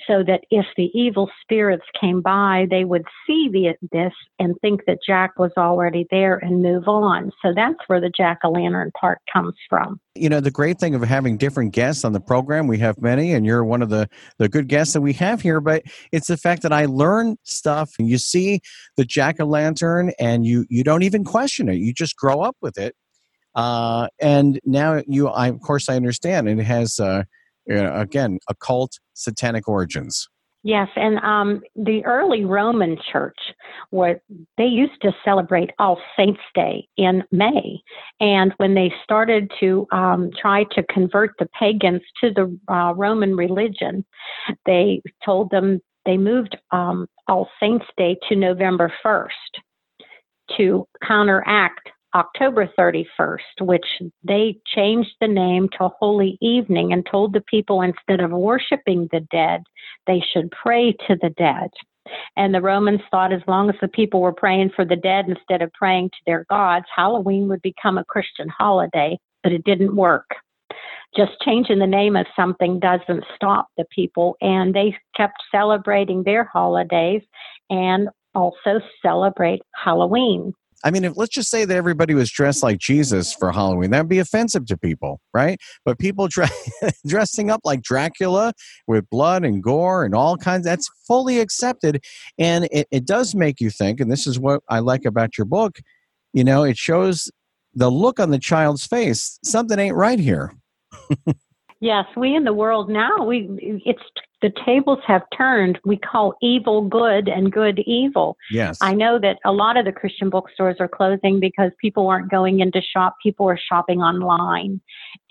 so 0.08 0.24
that 0.24 0.42
if 0.52 0.66
the 0.76 0.90
evil 0.94 1.30
spirits 1.42 1.86
came 2.00 2.22
by, 2.22 2.68
they 2.70 2.84
would 2.84 3.06
see 3.26 3.50
the, 3.52 3.74
this 3.92 4.14
and 4.40 4.56
think 4.62 4.82
that 4.86 5.00
Jack 5.06 5.40
was 5.40 5.52
already 5.58 6.06
there 6.12 6.38
and 6.38 6.62
move 6.62 6.88
on. 6.88 7.32
So 7.42 7.54
that's 7.56 7.80
where 7.88 8.00
the 8.00 8.12
jack 8.16 8.40
o' 8.44 8.52
lantern 8.52 8.92
part 9.00 9.20
comes 9.32 9.56
from. 9.70 10.00
You 10.16 10.30
know, 10.30 10.40
the 10.40 10.52
great 10.52 10.80
thing 10.80 10.96
of 10.96 11.04
having 11.04 11.38
different 11.38 11.74
guests 11.74 12.04
on 12.04 12.14
the 12.14 12.20
program, 12.20 12.68
we 12.68 12.80
have 12.80 13.00
many, 13.00 13.34
and 13.34 13.46
you're 13.46 13.64
one 13.64 13.82
of 13.82 13.90
the, 13.90 14.10
the 14.38 14.50
good 14.50 14.68
guests 14.68 14.94
that 14.94 15.02
we 15.02 15.14
have 15.14 15.42
here, 15.42 15.62
but 15.62 15.84
it's 16.12 16.28
the 16.28 16.38
fact 16.38 16.62
that 16.64 16.74
I 16.74 16.86
learn 16.86 17.38
stuff 17.44 17.92
and 18.00 18.08
you 18.08 18.18
see 18.18 18.62
the 18.96 19.06
jack 19.06 19.40
o' 19.40 19.46
lantern 19.46 20.12
and 20.20 20.46
you, 20.46 20.66
you 20.70 20.84
don't 20.84 21.04
even 21.04 21.24
question 21.24 21.70
it. 21.70 21.76
You 21.76 21.94
just 21.94 22.16
grow 22.16 22.42
up 22.42 22.56
with 22.62 22.78
it 22.78 22.96
uh, 23.58 24.08
and 24.22 24.60
now 24.66 25.02
you, 25.08 25.28
I, 25.28 25.48
of 25.48 25.60
course, 25.62 25.90
I 25.90 25.96
understand 25.96 26.48
it 26.48 26.64
has, 26.64 27.00
uh, 27.00 27.24
you 27.66 27.76
know, 27.76 28.00
again, 28.00 28.38
occult 28.48 29.00
satanic 29.14 29.68
origins. 29.68 30.30
Yes, 30.64 30.90
and 30.96 31.18
um, 31.20 31.62
the 31.76 32.06
early 32.06 32.46
Roman 32.46 32.98
Church, 33.12 33.38
where 33.90 34.22
they 34.58 34.66
used 34.66 35.02
to 35.02 35.12
celebrate 35.24 35.72
All 35.80 36.00
Saints' 36.16 36.42
Day 36.54 36.88
in 36.98 37.24
May, 37.32 37.80
and 38.20 38.54
when 38.58 38.76
they 38.76 38.94
started 39.04 39.50
to 39.60 39.88
um, 39.92 40.30
try 40.40 40.66
to 40.76 40.84
convert 40.92 41.32
the 41.40 41.48
pagans 41.58 42.02
to 42.22 42.32
the 42.32 42.60
uh, 42.72 42.94
Roman 42.96 43.36
religion, 43.36 44.06
they 44.66 45.02
told 45.26 45.50
them 45.50 45.80
they 46.06 46.18
moved 46.18 46.58
um, 46.72 47.08
All 47.28 47.50
Saints' 47.60 47.86
Day 47.98 48.18
to 48.30 48.36
November 48.36 48.94
first 49.02 49.34
to 50.58 50.88
counteract 51.08 51.90
October 52.16 52.70
31st, 52.78 53.62
which 53.62 53.86
they 54.24 54.58
changed 54.66 55.12
the 55.20 55.28
name 55.28 55.68
to 55.78 55.90
Holy 56.00 56.38
Evening 56.42 56.94
and 56.94 57.06
told 57.06 57.34
the 57.34 57.42
people 57.42 57.82
instead 57.82 58.22
of 58.22 58.32
worshiping 58.32 59.08
the 59.12 59.22
dead, 59.32 59.64
they 60.08 60.24
should 60.34 60.52
pray 60.52 60.94
to 61.08 61.18
the 61.22 61.30
dead. 61.38 61.70
And 62.38 62.54
the 62.54 62.62
Romans 62.62 63.02
thought 63.12 63.34
as 63.34 63.42
long 63.48 63.70
as 63.70 63.76
the 63.82 63.88
people 63.90 64.22
were 64.22 64.34
praying 64.34 64.72
for 64.76 64.86
the 64.86 64.96
dead 64.96 65.26
instead 65.28 65.62
of 65.62 65.74
praying 65.74 66.10
to 66.10 66.18
their 66.26 66.46
gods, 66.50 66.86
Halloween 66.96 67.50
would 67.50 67.62
become 67.62 67.98
a 67.98 68.06
Christian 68.06 68.48
holiday, 68.48 69.18
but 69.44 69.52
it 69.52 69.66
didn't 69.66 69.96
work. 69.96 70.30
Just 71.16 71.34
changing 71.44 71.80
the 71.80 71.88
name 71.88 72.16
of 72.16 72.26
something 72.36 72.80
doesn't 72.80 73.24
stop 73.36 73.68
the 73.78 73.86
people, 73.94 74.38
and 74.42 74.74
they 74.74 74.96
kept 75.16 75.36
celebrating 75.52 76.24
their 76.24 76.44
holidays 76.44 77.22
and 77.70 78.10
also 78.36 78.80
celebrate 79.02 79.62
Halloween. 79.74 80.54
I 80.84 80.92
mean, 80.92 81.04
if 81.04 81.14
let's 81.16 81.34
just 81.34 81.50
say 81.50 81.66
that 81.66 81.76
everybody 81.76 82.14
was 82.14 82.30
dressed 82.32 82.64
like 82.64 82.78
Jesus 82.78 83.34
for 83.34 83.52
Halloween, 83.52 83.92
that'd 83.92 84.08
be 84.08 84.20
offensive 84.20 84.66
to 84.68 84.78
people, 84.78 85.20
right? 85.34 85.60
But 85.86 86.00
people 86.00 86.28
dre- 86.28 86.48
dressing 87.08 87.50
up 87.50 87.62
like 87.64 87.82
Dracula 87.82 88.54
with 88.88 89.10
blood 89.10 89.44
and 89.44 89.64
gore 89.64 90.06
and 90.06 90.14
all 90.14 90.38
kinds, 90.38 90.66
that's 90.66 90.90
fully 91.08 91.40
accepted. 91.40 92.04
And 92.38 92.68
it, 92.72 92.88
it 92.92 93.06
does 93.06 93.34
make 93.34 93.60
you 93.60 93.70
think, 93.70 94.00
and 94.00 94.12
this 94.12 94.28
is 94.28 94.40
what 94.40 94.62
I 94.70 94.80
like 94.80 95.06
about 95.06 95.38
your 95.38 95.46
book, 95.46 95.80
you 96.34 96.44
know, 96.44 96.64
it 96.64 96.78
shows 96.78 97.32
the 97.74 97.90
look 97.90 98.20
on 98.20 98.32
the 98.32 98.40
child's 98.40 98.86
face. 98.86 99.40
Something 99.44 99.80
ain't 99.80 99.96
right 99.96 100.20
here. 100.20 100.54
Yes, 101.80 102.06
we 102.16 102.36
in 102.36 102.44
the 102.44 102.54
world 102.54 102.90
now 102.90 103.24
we 103.24 103.48
it's 103.86 104.02
the 104.42 104.52
tables 104.66 105.00
have 105.06 105.24
turned. 105.36 105.80
We 105.84 105.98
call 105.98 106.36
evil 106.42 106.88
good 106.88 107.28
and 107.28 107.52
good 107.52 107.80
evil. 107.80 108.38
Yes. 108.52 108.78
I 108.82 108.94
know 108.94 109.20
that 109.20 109.40
a 109.46 109.52
lot 109.52 109.78
of 109.78 109.86
the 109.86 109.92
Christian 109.92 110.30
bookstores 110.30 110.78
are 110.80 110.88
closing 110.88 111.40
because 111.40 111.72
people 111.82 112.08
aren't 112.08 112.30
going 112.30 112.60
into 112.60 112.82
shop. 112.82 113.16
People 113.22 113.50
are 113.50 113.58
shopping 113.58 114.00
online, 114.00 114.80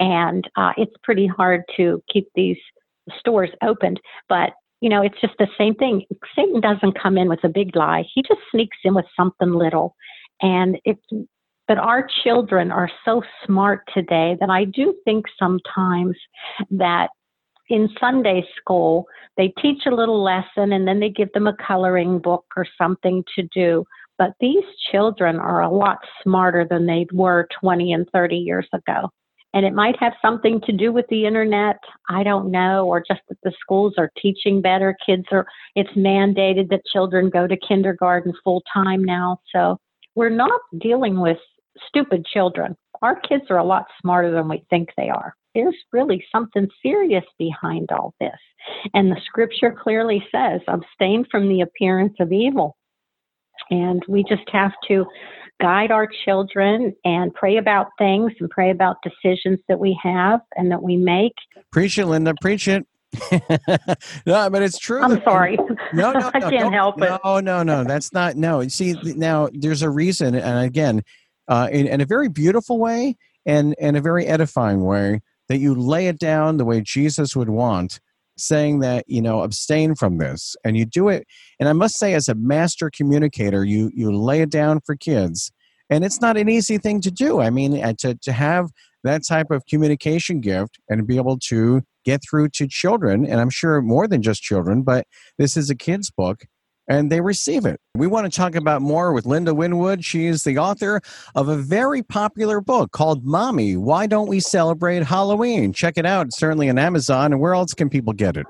and 0.00 0.48
uh, 0.56 0.72
it's 0.76 0.94
pretty 1.02 1.26
hard 1.26 1.62
to 1.76 2.02
keep 2.12 2.28
these 2.34 2.58
stores 3.18 3.50
opened. 3.62 4.00
But 4.28 4.50
you 4.80 4.90
know, 4.90 5.02
it's 5.02 5.20
just 5.20 5.34
the 5.38 5.48
same 5.56 5.74
thing. 5.74 6.04
Satan 6.34 6.60
doesn't 6.60 7.00
come 7.00 7.16
in 7.16 7.28
with 7.28 7.42
a 7.44 7.48
big 7.48 7.74
lie. 7.76 8.04
He 8.12 8.22
just 8.22 8.40
sneaks 8.50 8.76
in 8.84 8.94
with 8.94 9.06
something 9.16 9.52
little, 9.52 9.94
and 10.42 10.78
it's 10.84 11.02
but 11.68 11.78
our 11.78 12.06
children 12.22 12.70
are 12.70 12.90
so 13.04 13.22
smart 13.44 13.82
today 13.92 14.36
that 14.40 14.50
I 14.50 14.64
do 14.64 14.94
think 15.04 15.26
sometimes 15.38 16.16
that 16.70 17.08
in 17.68 17.88
Sunday 18.00 18.44
school, 18.56 19.06
they 19.36 19.52
teach 19.60 19.82
a 19.86 19.94
little 19.94 20.22
lesson 20.22 20.72
and 20.72 20.86
then 20.86 21.00
they 21.00 21.10
give 21.10 21.32
them 21.32 21.46
a 21.46 21.56
coloring 21.66 22.18
book 22.18 22.44
or 22.56 22.66
something 22.78 23.24
to 23.34 23.42
do. 23.54 23.84
But 24.18 24.32
these 24.40 24.64
children 24.90 25.36
are 25.36 25.62
a 25.62 25.70
lot 25.70 25.98
smarter 26.22 26.66
than 26.68 26.86
they 26.86 27.06
were 27.12 27.48
20 27.60 27.92
and 27.92 28.08
30 28.12 28.36
years 28.36 28.66
ago. 28.72 29.10
And 29.52 29.64
it 29.64 29.74
might 29.74 29.98
have 30.00 30.12
something 30.20 30.60
to 30.66 30.72
do 30.72 30.92
with 30.92 31.06
the 31.08 31.24
internet. 31.24 31.76
I 32.08 32.22
don't 32.22 32.50
know, 32.50 32.86
or 32.86 33.00
just 33.00 33.20
that 33.28 33.38
the 33.42 33.52
schools 33.60 33.94
are 33.96 34.10
teaching 34.20 34.60
better. 34.60 34.96
Kids 35.04 35.24
are, 35.30 35.46
it's 35.74 35.92
mandated 35.96 36.68
that 36.70 36.84
children 36.92 37.30
go 37.30 37.46
to 37.46 37.56
kindergarten 37.56 38.34
full 38.44 38.62
time 38.72 39.02
now. 39.02 39.40
So 39.54 39.78
we're 40.14 40.28
not 40.28 40.60
dealing 40.78 41.20
with 41.20 41.38
stupid 41.88 42.26
children. 42.26 42.76
Our 43.02 43.18
kids 43.20 43.44
are 43.50 43.58
a 43.58 43.64
lot 43.64 43.86
smarter 44.00 44.30
than 44.30 44.48
we 44.48 44.64
think 44.68 44.90
they 44.96 45.08
are. 45.08 45.34
There's 45.56 45.76
really 45.90 46.22
something 46.30 46.68
serious 46.82 47.24
behind 47.38 47.88
all 47.90 48.12
this. 48.20 48.36
And 48.92 49.10
the 49.10 49.18
scripture 49.24 49.74
clearly 49.82 50.22
says, 50.30 50.60
abstain 50.68 51.24
from 51.30 51.48
the 51.48 51.62
appearance 51.62 52.12
of 52.20 52.30
evil. 52.30 52.76
And 53.70 54.02
we 54.06 54.22
just 54.22 54.46
have 54.52 54.72
to 54.88 55.06
guide 55.58 55.90
our 55.90 56.06
children 56.26 56.94
and 57.06 57.32
pray 57.32 57.56
about 57.56 57.86
things 57.96 58.32
and 58.38 58.50
pray 58.50 58.70
about 58.70 58.96
decisions 59.02 59.58
that 59.66 59.78
we 59.80 59.98
have 60.02 60.40
and 60.56 60.70
that 60.70 60.82
we 60.82 60.98
make. 60.98 61.32
Preach 61.72 61.98
it, 61.98 62.04
Linda. 62.04 62.34
Preach 62.42 62.68
it. 62.68 62.86
no, 64.26 64.50
but 64.50 64.62
it's 64.62 64.78
true. 64.78 65.00
I'm 65.02 65.22
sorry. 65.22 65.58
No, 65.92 66.12
no, 66.12 66.18
no 66.18 66.30
I 66.34 66.40
can't 66.40 66.74
help 66.74 67.00
it. 67.00 67.08
No, 67.24 67.38
no, 67.38 67.62
no. 67.62 67.84
That's 67.84 68.12
not. 68.12 68.34
No. 68.34 68.66
See, 68.66 68.94
now 69.04 69.48
there's 69.52 69.82
a 69.82 69.88
reason, 69.88 70.34
and 70.34 70.66
again, 70.66 71.02
uh, 71.46 71.68
in, 71.70 71.86
in 71.86 72.00
a 72.00 72.04
very 72.04 72.28
beautiful 72.28 72.78
way 72.78 73.16
and, 73.46 73.74
in 73.78 73.94
a 73.94 74.00
very 74.00 74.26
edifying 74.26 74.84
way 74.84 75.22
that 75.48 75.58
you 75.58 75.74
lay 75.74 76.08
it 76.08 76.18
down 76.18 76.56
the 76.56 76.64
way 76.64 76.80
Jesus 76.80 77.36
would 77.36 77.50
want, 77.50 78.00
saying 78.36 78.80
that, 78.80 79.04
you 79.06 79.22
know, 79.22 79.42
abstain 79.42 79.94
from 79.94 80.18
this. 80.18 80.56
And 80.64 80.76
you 80.76 80.84
do 80.84 81.08
it. 81.08 81.26
And 81.58 81.68
I 81.68 81.72
must 81.72 81.98
say, 81.98 82.14
as 82.14 82.28
a 82.28 82.34
master 82.34 82.90
communicator, 82.90 83.64
you, 83.64 83.90
you 83.94 84.12
lay 84.12 84.40
it 84.42 84.50
down 84.50 84.80
for 84.84 84.96
kids. 84.96 85.52
And 85.88 86.04
it's 86.04 86.20
not 86.20 86.36
an 86.36 86.48
easy 86.48 86.78
thing 86.78 87.00
to 87.02 87.10
do. 87.10 87.40
I 87.40 87.50
mean, 87.50 87.82
uh, 87.82 87.94
to, 88.00 88.14
to 88.16 88.32
have 88.32 88.70
that 89.04 89.22
type 89.26 89.50
of 89.50 89.64
communication 89.66 90.40
gift 90.40 90.78
and 90.88 91.06
be 91.06 91.16
able 91.16 91.38
to 91.38 91.82
get 92.04 92.20
through 92.28 92.48
to 92.48 92.66
children, 92.66 93.24
and 93.24 93.40
I'm 93.40 93.50
sure 93.50 93.80
more 93.82 94.06
than 94.08 94.22
just 94.22 94.42
children, 94.42 94.82
but 94.82 95.06
this 95.38 95.56
is 95.56 95.70
a 95.70 95.74
kid's 95.74 96.10
book 96.10 96.46
and 96.88 97.10
they 97.10 97.20
receive 97.20 97.64
it. 97.66 97.80
We 97.94 98.06
want 98.06 98.30
to 98.30 98.36
talk 98.36 98.54
about 98.54 98.82
more 98.82 99.12
with 99.12 99.26
Linda 99.26 99.54
Winwood. 99.54 100.04
She 100.04 100.26
is 100.26 100.44
the 100.44 100.58
author 100.58 101.00
of 101.34 101.48
a 101.48 101.56
very 101.56 102.02
popular 102.02 102.60
book 102.60 102.92
called 102.92 103.24
Mommy, 103.24 103.76
Why 103.76 104.06
Don't 104.06 104.28
We 104.28 104.40
Celebrate 104.40 105.02
Halloween? 105.02 105.72
Check 105.72 105.94
it 105.96 106.06
out. 106.06 106.26
It's 106.26 106.38
certainly 106.38 106.68
on 106.68 106.78
Amazon. 106.78 107.32
And 107.32 107.40
where 107.40 107.54
else 107.54 107.74
can 107.74 107.88
people 107.88 108.12
get 108.12 108.36
it? 108.36 108.46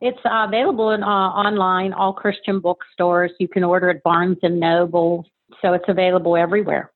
It's 0.00 0.18
uh, 0.24 0.46
available 0.48 0.90
in, 0.90 1.02
uh, 1.02 1.06
online, 1.06 1.92
all 1.92 2.12
Christian 2.12 2.60
bookstores. 2.60 3.32
You 3.38 3.48
can 3.48 3.64
order 3.64 3.90
at 3.90 4.02
Barnes 4.02 4.38
and 4.42 4.58
Noble. 4.58 5.26
So 5.60 5.74
it's 5.74 5.84
available 5.88 6.36
everywhere. 6.36 6.90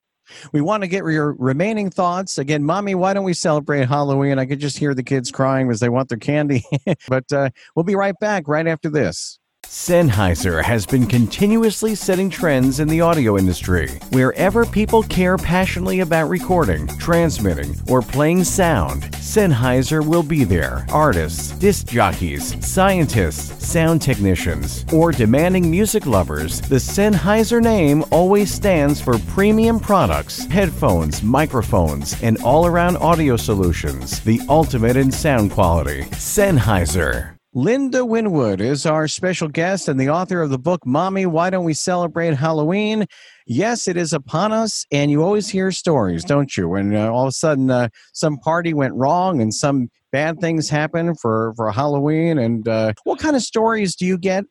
We 0.53 0.63
want 0.63 0.83
to 0.83 0.87
get 0.87 1.05
your 1.05 1.35
remaining 1.35 1.91
thoughts. 1.91 2.39
Again, 2.39 2.65
Mommy, 2.65 2.95
why 2.95 3.13
don't 3.13 3.25
we 3.25 3.35
celebrate 3.35 3.87
Halloween? 3.89 4.39
I 4.39 4.47
could 4.47 4.59
just 4.59 4.79
hear 4.79 4.95
the 4.95 5.03
kids 5.03 5.31
crying 5.31 5.69
because 5.69 5.81
they 5.81 5.91
want 5.91 6.09
their 6.09 6.19
candy. 6.19 6.65
but 7.09 7.31
uh, 7.31 7.51
we'll 7.75 7.85
be 7.85 7.95
right 7.95 8.19
back 8.21 8.49
right 8.49 8.67
after 8.67 8.89
this. 8.89 9.39
Sennheiser 9.67 10.63
has 10.63 10.87
been 10.87 11.07
continuously 11.07 11.95
setting 11.95 12.31
trends 12.31 12.81
in 12.81 12.89
the 12.89 13.01
audio 13.01 13.37
industry. 13.37 13.89
Wherever 14.11 14.65
people 14.65 15.03
care 15.03 15.37
passionately 15.37 16.01
about 16.01 16.29
recording, 16.29 16.87
transmitting, 16.99 17.75
or 17.89 18.01
playing 18.01 18.45
sound, 18.45 19.03
Sennheiser 19.13 20.07
will 20.07 20.23
be 20.23 20.45
there. 20.45 20.87
Artists, 20.91 21.51
disc 21.59 21.87
jockeys, 21.87 22.57
scientists, 22.67 23.67
sound 23.67 24.01
technicians, 24.01 24.87
or 24.93 25.13
demanding 25.13 25.71
music 25.71 26.07
lovers, 26.07 26.61
the 26.63 26.77
Sennheiser 26.77 27.63
name 27.63 28.05
always 28.11 28.53
stands 28.53 29.01
for 29.01 29.19
premium 29.19 29.79
products, 29.79 30.47
headphones, 30.47 31.23
microphones, 31.23 32.21
and 32.23 32.43
all 32.43 32.67
around 32.67 32.97
audio 32.99 33.37
solutions, 33.37 34.21
the 34.21 34.41
ultimate 34.49 34.97
in 34.97 35.11
sound 35.11 35.51
quality. 35.51 36.05
Sennheiser. 36.13 37.34
Linda 37.57 38.05
Winwood 38.05 38.61
is 38.61 38.85
our 38.85 39.07
special 39.07 39.47
guest 39.47 39.87
and 39.87 40.01
the 40.01 40.09
author 40.09 40.43
of 40.43 40.51
the 40.51 40.59
book, 40.59 40.85
Mommy, 40.85 41.25
Why 41.25 41.51
Don't 41.51 41.65
We 41.65 41.73
Celebrate 41.73 42.35
Halloween? 42.35 43.07
Yes, 43.47 43.87
it 43.87 43.97
is 43.97 44.13
upon 44.13 44.51
us, 44.51 44.85
and 44.91 45.09
you 45.09 45.23
always 45.23 45.49
hear 45.49 45.71
stories, 45.71 46.25
don't 46.25 46.57
you? 46.57 46.69
When 46.69 46.97
uh, 46.97 47.13
all 47.13 47.23
of 47.23 47.29
a 47.29 47.33
sudden 47.33 47.71
uh, 47.71 47.91
some 48.13 48.39
party 48.39 48.75
went 48.75 48.95
wrong 48.95 49.41
and 49.41 49.55
some 49.55 49.89
bad 50.11 50.41
things 50.41 50.69
happen 50.69 51.15
for, 51.15 51.53
for 51.55 51.71
Halloween. 51.71 52.39
And 52.39 52.67
uh, 52.67 52.95
what 53.05 53.21
kind 53.21 53.37
of 53.37 53.43
stories 53.43 53.95
do 53.95 54.05
you 54.05 54.19
get 54.19 54.43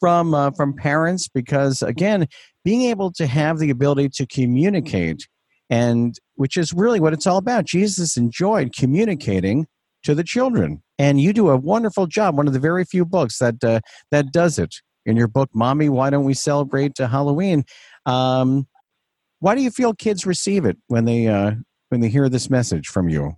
from, 0.00 0.34
uh, 0.34 0.50
from 0.50 0.74
parents? 0.74 1.28
Because, 1.28 1.82
again, 1.82 2.26
being 2.64 2.82
able 2.82 3.12
to 3.12 3.28
have 3.28 3.60
the 3.60 3.70
ability 3.70 4.08
to 4.14 4.26
communicate, 4.26 5.28
and 5.68 6.16
which 6.34 6.56
is 6.56 6.72
really 6.72 6.98
what 6.98 7.12
it's 7.12 7.28
all 7.28 7.38
about. 7.38 7.64
Jesus 7.64 8.16
enjoyed 8.16 8.72
communicating 8.72 9.68
to 10.04 10.14
the 10.14 10.24
children 10.24 10.82
and 11.00 11.18
you 11.18 11.32
do 11.32 11.48
a 11.48 11.56
wonderful 11.56 12.06
job. 12.06 12.36
One 12.36 12.46
of 12.46 12.52
the 12.52 12.60
very 12.60 12.84
few 12.84 13.06
books 13.06 13.38
that 13.38 13.64
uh, 13.64 13.80
that 14.10 14.32
does 14.32 14.58
it. 14.58 14.76
In 15.06 15.16
your 15.16 15.28
book, 15.28 15.48
"Mommy, 15.54 15.88
Why 15.88 16.10
Don't 16.10 16.26
We 16.26 16.34
Celebrate 16.34 17.00
uh, 17.00 17.08
Halloween?" 17.08 17.64
Um, 18.04 18.66
why 19.38 19.54
do 19.54 19.62
you 19.62 19.70
feel 19.70 19.94
kids 19.94 20.26
receive 20.26 20.66
it 20.66 20.76
when 20.88 21.06
they 21.06 21.26
uh, 21.26 21.52
when 21.88 22.02
they 22.02 22.10
hear 22.10 22.28
this 22.28 22.50
message 22.50 22.86
from 22.88 23.08
you? 23.08 23.34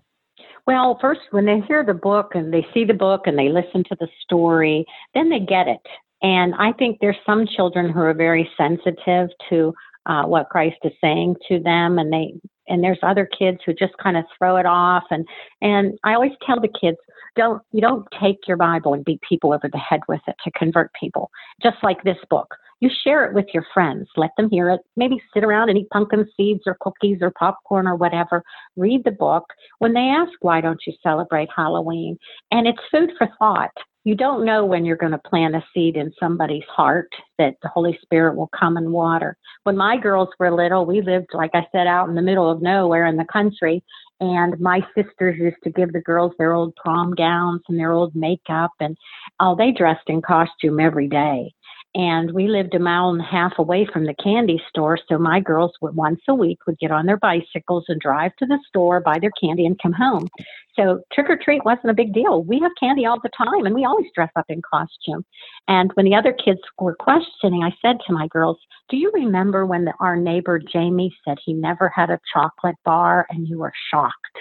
Well, 0.66 0.98
first, 1.00 1.20
when 1.30 1.46
they 1.46 1.60
hear 1.68 1.84
the 1.84 1.94
book 1.94 2.32
and 2.34 2.52
they 2.52 2.66
see 2.74 2.84
the 2.84 2.94
book 2.94 3.22
and 3.26 3.38
they 3.38 3.48
listen 3.48 3.84
to 3.84 3.96
the 3.98 4.08
story, 4.22 4.84
then 5.14 5.30
they 5.30 5.40
get 5.40 5.68
it. 5.68 5.80
And 6.20 6.54
I 6.56 6.72
think 6.72 6.98
there's 7.00 7.16
some 7.24 7.46
children 7.46 7.92
who 7.92 8.00
are 8.00 8.14
very 8.14 8.48
sensitive 8.56 9.28
to 9.50 9.72
uh, 10.06 10.24
what 10.24 10.48
Christ 10.50 10.78
is 10.84 10.92
saying 11.00 11.36
to 11.48 11.60
them, 11.60 11.98
and 11.98 12.12
they 12.12 12.34
and 12.68 12.82
there's 12.82 12.98
other 13.02 13.28
kids 13.38 13.58
who 13.64 13.72
just 13.72 13.96
kind 14.02 14.16
of 14.16 14.24
throw 14.36 14.56
it 14.56 14.66
off. 14.66 15.04
And 15.10 15.26
and 15.60 15.98
I 16.04 16.14
always 16.14 16.32
tell 16.46 16.60
the 16.60 16.68
kids, 16.68 16.98
don't 17.36 17.62
you 17.72 17.80
don't 17.80 18.06
take 18.20 18.38
your 18.46 18.56
Bible 18.56 18.94
and 18.94 19.04
beat 19.04 19.20
people 19.28 19.52
over 19.52 19.68
the 19.70 19.78
head 19.78 20.00
with 20.08 20.20
it 20.26 20.36
to 20.44 20.50
convert 20.52 20.90
people. 20.98 21.30
Just 21.62 21.76
like 21.82 22.02
this 22.04 22.18
book. 22.30 22.54
You 22.80 22.90
share 23.04 23.24
it 23.24 23.32
with 23.32 23.46
your 23.54 23.64
friends. 23.72 24.08
Let 24.16 24.30
them 24.36 24.50
hear 24.50 24.68
it. 24.68 24.80
Maybe 24.96 25.22
sit 25.32 25.44
around 25.44 25.68
and 25.68 25.78
eat 25.78 25.88
pumpkin 25.90 26.28
seeds 26.36 26.62
or 26.66 26.76
cookies 26.80 27.18
or 27.20 27.30
popcorn 27.30 27.86
or 27.86 27.94
whatever. 27.94 28.42
Read 28.76 29.04
the 29.04 29.12
book. 29.12 29.44
When 29.78 29.92
they 29.92 30.00
ask, 30.00 30.32
why 30.40 30.60
don't 30.60 30.80
you 30.84 30.92
celebrate 31.00 31.48
Halloween? 31.54 32.18
And 32.50 32.66
it's 32.66 32.82
food 32.90 33.12
for 33.16 33.28
thought 33.38 33.70
you 34.04 34.16
don't 34.16 34.44
know 34.44 34.64
when 34.64 34.84
you're 34.84 34.96
going 34.96 35.12
to 35.12 35.18
plant 35.18 35.54
a 35.54 35.64
seed 35.72 35.96
in 35.96 36.12
somebody's 36.18 36.64
heart 36.64 37.10
that 37.38 37.54
the 37.62 37.68
Holy 37.68 37.98
Spirit 38.02 38.36
will 38.36 38.50
come 38.58 38.76
and 38.76 38.92
water. 38.92 39.36
When 39.62 39.76
my 39.76 39.96
girls 39.96 40.28
were 40.38 40.54
little, 40.54 40.84
we 40.84 41.02
lived, 41.02 41.28
like 41.32 41.52
I 41.54 41.66
said, 41.70 41.86
out 41.86 42.08
in 42.08 42.16
the 42.16 42.22
middle 42.22 42.50
of 42.50 42.62
nowhere 42.62 43.06
in 43.06 43.16
the 43.16 43.26
country. 43.32 43.82
And 44.18 44.58
my 44.60 44.80
sisters 44.96 45.38
used 45.38 45.62
to 45.64 45.70
give 45.70 45.92
the 45.92 46.00
girls 46.00 46.32
their 46.38 46.52
old 46.52 46.74
prom 46.76 47.14
gowns 47.14 47.62
and 47.68 47.78
their 47.78 47.92
old 47.92 48.14
makeup. 48.14 48.72
And 48.80 48.96
oh, 49.40 49.56
they 49.56 49.72
dressed 49.72 50.08
in 50.08 50.22
costume 50.22 50.80
every 50.80 51.08
day 51.08 51.52
and 51.94 52.32
we 52.32 52.48
lived 52.48 52.74
a 52.74 52.78
mile 52.78 53.10
and 53.10 53.20
a 53.20 53.24
half 53.24 53.52
away 53.58 53.86
from 53.92 54.06
the 54.06 54.14
candy 54.14 54.60
store 54.68 54.98
so 55.08 55.18
my 55.18 55.40
girls 55.40 55.72
would 55.80 55.94
once 55.94 56.20
a 56.28 56.34
week 56.34 56.58
would 56.66 56.78
get 56.78 56.90
on 56.90 57.06
their 57.06 57.18
bicycles 57.18 57.84
and 57.88 58.00
drive 58.00 58.34
to 58.36 58.46
the 58.46 58.58
store 58.66 59.00
buy 59.00 59.18
their 59.18 59.32
candy 59.40 59.66
and 59.66 59.78
come 59.80 59.92
home 59.92 60.28
so 60.74 61.00
trick 61.12 61.28
or 61.28 61.36
treat 61.36 61.64
wasn't 61.64 61.90
a 61.90 61.94
big 61.94 62.12
deal 62.12 62.42
we 62.44 62.60
have 62.60 62.72
candy 62.78 63.06
all 63.06 63.18
the 63.22 63.30
time 63.36 63.66
and 63.66 63.74
we 63.74 63.84
always 63.84 64.06
dress 64.14 64.30
up 64.36 64.46
in 64.48 64.60
costume 64.62 65.24
and 65.68 65.90
when 65.94 66.06
the 66.06 66.14
other 66.14 66.32
kids 66.32 66.60
were 66.78 66.94
questioning 66.94 67.62
i 67.62 67.70
said 67.80 67.96
to 68.06 68.12
my 68.12 68.26
girls 68.28 68.58
do 68.88 68.96
you 68.96 69.10
remember 69.14 69.66
when 69.66 69.84
the, 69.84 69.92
our 70.00 70.16
neighbor 70.16 70.58
jamie 70.58 71.14
said 71.26 71.38
he 71.44 71.52
never 71.52 71.90
had 71.94 72.10
a 72.10 72.18
chocolate 72.32 72.76
bar 72.84 73.26
and 73.30 73.48
you 73.48 73.58
were 73.58 73.72
shocked 73.90 74.38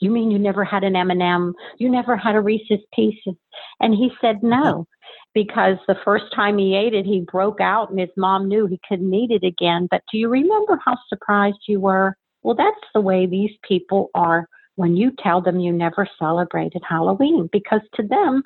you 0.00 0.10
mean 0.10 0.30
you 0.30 0.38
never 0.38 0.64
had 0.64 0.84
an 0.84 0.96
M&M? 0.96 1.52
You 1.78 1.90
never 1.90 2.16
had 2.16 2.34
a 2.34 2.40
Reese's 2.40 2.84
Pieces? 2.94 3.34
And 3.80 3.94
he 3.94 4.10
said 4.20 4.42
no 4.42 4.86
because 5.34 5.76
the 5.86 5.96
first 6.04 6.26
time 6.34 6.58
he 6.58 6.76
ate 6.76 6.94
it, 6.94 7.04
he 7.04 7.20
broke 7.20 7.60
out 7.60 7.90
and 7.90 7.98
his 7.98 8.10
mom 8.16 8.48
knew 8.48 8.66
he 8.66 8.80
couldn't 8.88 9.12
eat 9.12 9.30
it 9.30 9.44
again. 9.44 9.88
But 9.90 10.02
do 10.10 10.18
you 10.18 10.28
remember 10.28 10.78
how 10.84 10.96
surprised 11.08 11.58
you 11.66 11.80
were? 11.80 12.16
Well, 12.42 12.54
that's 12.54 12.76
the 12.94 13.00
way 13.00 13.26
these 13.26 13.52
people 13.66 14.10
are 14.14 14.48
when 14.76 14.96
you 14.96 15.12
tell 15.22 15.40
them 15.40 15.60
you 15.60 15.72
never 15.72 16.08
celebrated 16.18 16.82
Halloween 16.88 17.48
because 17.52 17.80
to 17.94 18.02
them, 18.02 18.42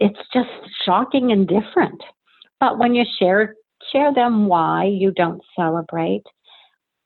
it's 0.00 0.18
just 0.32 0.50
shocking 0.84 1.32
and 1.32 1.48
different. 1.48 2.02
But 2.60 2.78
when 2.78 2.94
you 2.94 3.04
share 3.18 3.54
share 3.92 4.12
them 4.12 4.46
why 4.46 4.84
you 4.84 5.12
don't 5.12 5.40
celebrate, 5.54 6.24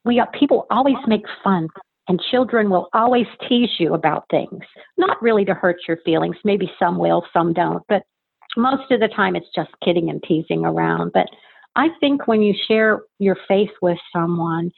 we 0.04 0.23
people 0.38 0.66
always 0.71 0.97
make 1.07 1.25
fun 1.45 1.69
and 2.09 2.21
children 2.30 2.71
will 2.71 2.88
always 2.92 3.26
tease 3.49 3.71
you 3.78 3.95
about 3.95 4.25
things, 4.30 4.64
not 4.99 5.21
really 5.23 5.45
to 5.45 5.54
hurt 5.54 5.76
your 5.87 5.99
feelings. 6.04 6.37
Maybe 6.45 6.71
some 6.78 6.99
will, 6.99 7.25
some 7.33 7.52
don't, 7.52 7.83
but 7.88 8.02
most 8.57 8.90
of 8.90 9.00
the 9.00 9.09
time 9.09 9.37
it's 9.37 9.50
just 9.54 9.71
kidding 9.85 10.11
and 10.11 10.23
teasing 10.23 10.64
around. 10.64 11.12
But 11.12 11.26
I 11.76 11.88
think 12.00 12.26
when 12.26 12.42
you 12.42 12.54
share 12.66 13.02
your 13.19 13.37
faith 13.47 13.71
with 13.80 13.99
someone, 14.12 14.73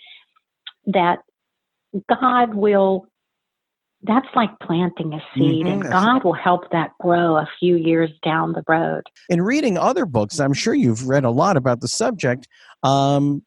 that 0.86 1.20
God 2.08 2.54
will 2.54 3.06
that's 4.04 4.28
like 4.34 4.50
planting 4.60 5.14
a 5.14 5.22
seed 5.34 5.66
mm-hmm. 5.66 5.82
and 5.82 5.90
God 5.90 6.24
will 6.24 6.32
help 6.32 6.70
that 6.72 6.90
grow 7.00 7.36
a 7.36 7.48
few 7.58 7.76
years 7.76 8.10
down 8.24 8.52
the 8.52 8.64
road. 8.66 9.02
In 9.28 9.42
reading 9.42 9.78
other 9.78 10.06
books, 10.06 10.40
I'm 10.40 10.52
sure 10.52 10.74
you've 10.74 11.06
read 11.06 11.24
a 11.24 11.30
lot 11.30 11.56
about 11.56 11.80
the 11.80 11.88
subject. 11.88 12.48
Um, 12.82 13.42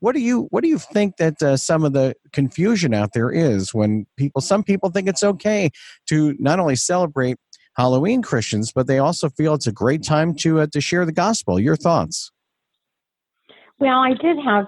what 0.00 0.14
do 0.14 0.20
you 0.20 0.48
what 0.50 0.62
do 0.62 0.68
you 0.68 0.78
think 0.78 1.18
that 1.18 1.42
uh, 1.42 1.56
some 1.56 1.84
of 1.84 1.92
the 1.92 2.14
confusion 2.32 2.94
out 2.94 3.12
there 3.12 3.30
is 3.30 3.74
when 3.74 4.06
people 4.16 4.40
some 4.40 4.64
people 4.64 4.90
think 4.90 5.08
it's 5.08 5.22
okay 5.22 5.70
to 6.06 6.34
not 6.38 6.58
only 6.58 6.76
celebrate 6.76 7.36
Halloween 7.76 8.22
Christians, 8.22 8.72
but 8.72 8.86
they 8.86 8.98
also 8.98 9.28
feel 9.28 9.54
it's 9.54 9.66
a 9.66 9.72
great 9.72 10.02
time 10.02 10.34
to 10.36 10.60
uh, 10.60 10.66
to 10.72 10.80
share 10.80 11.04
the 11.04 11.12
gospel. 11.12 11.60
Your 11.60 11.76
thoughts? 11.76 12.32
Well, 13.80 14.00
I 14.00 14.12
did 14.12 14.36
have 14.44 14.66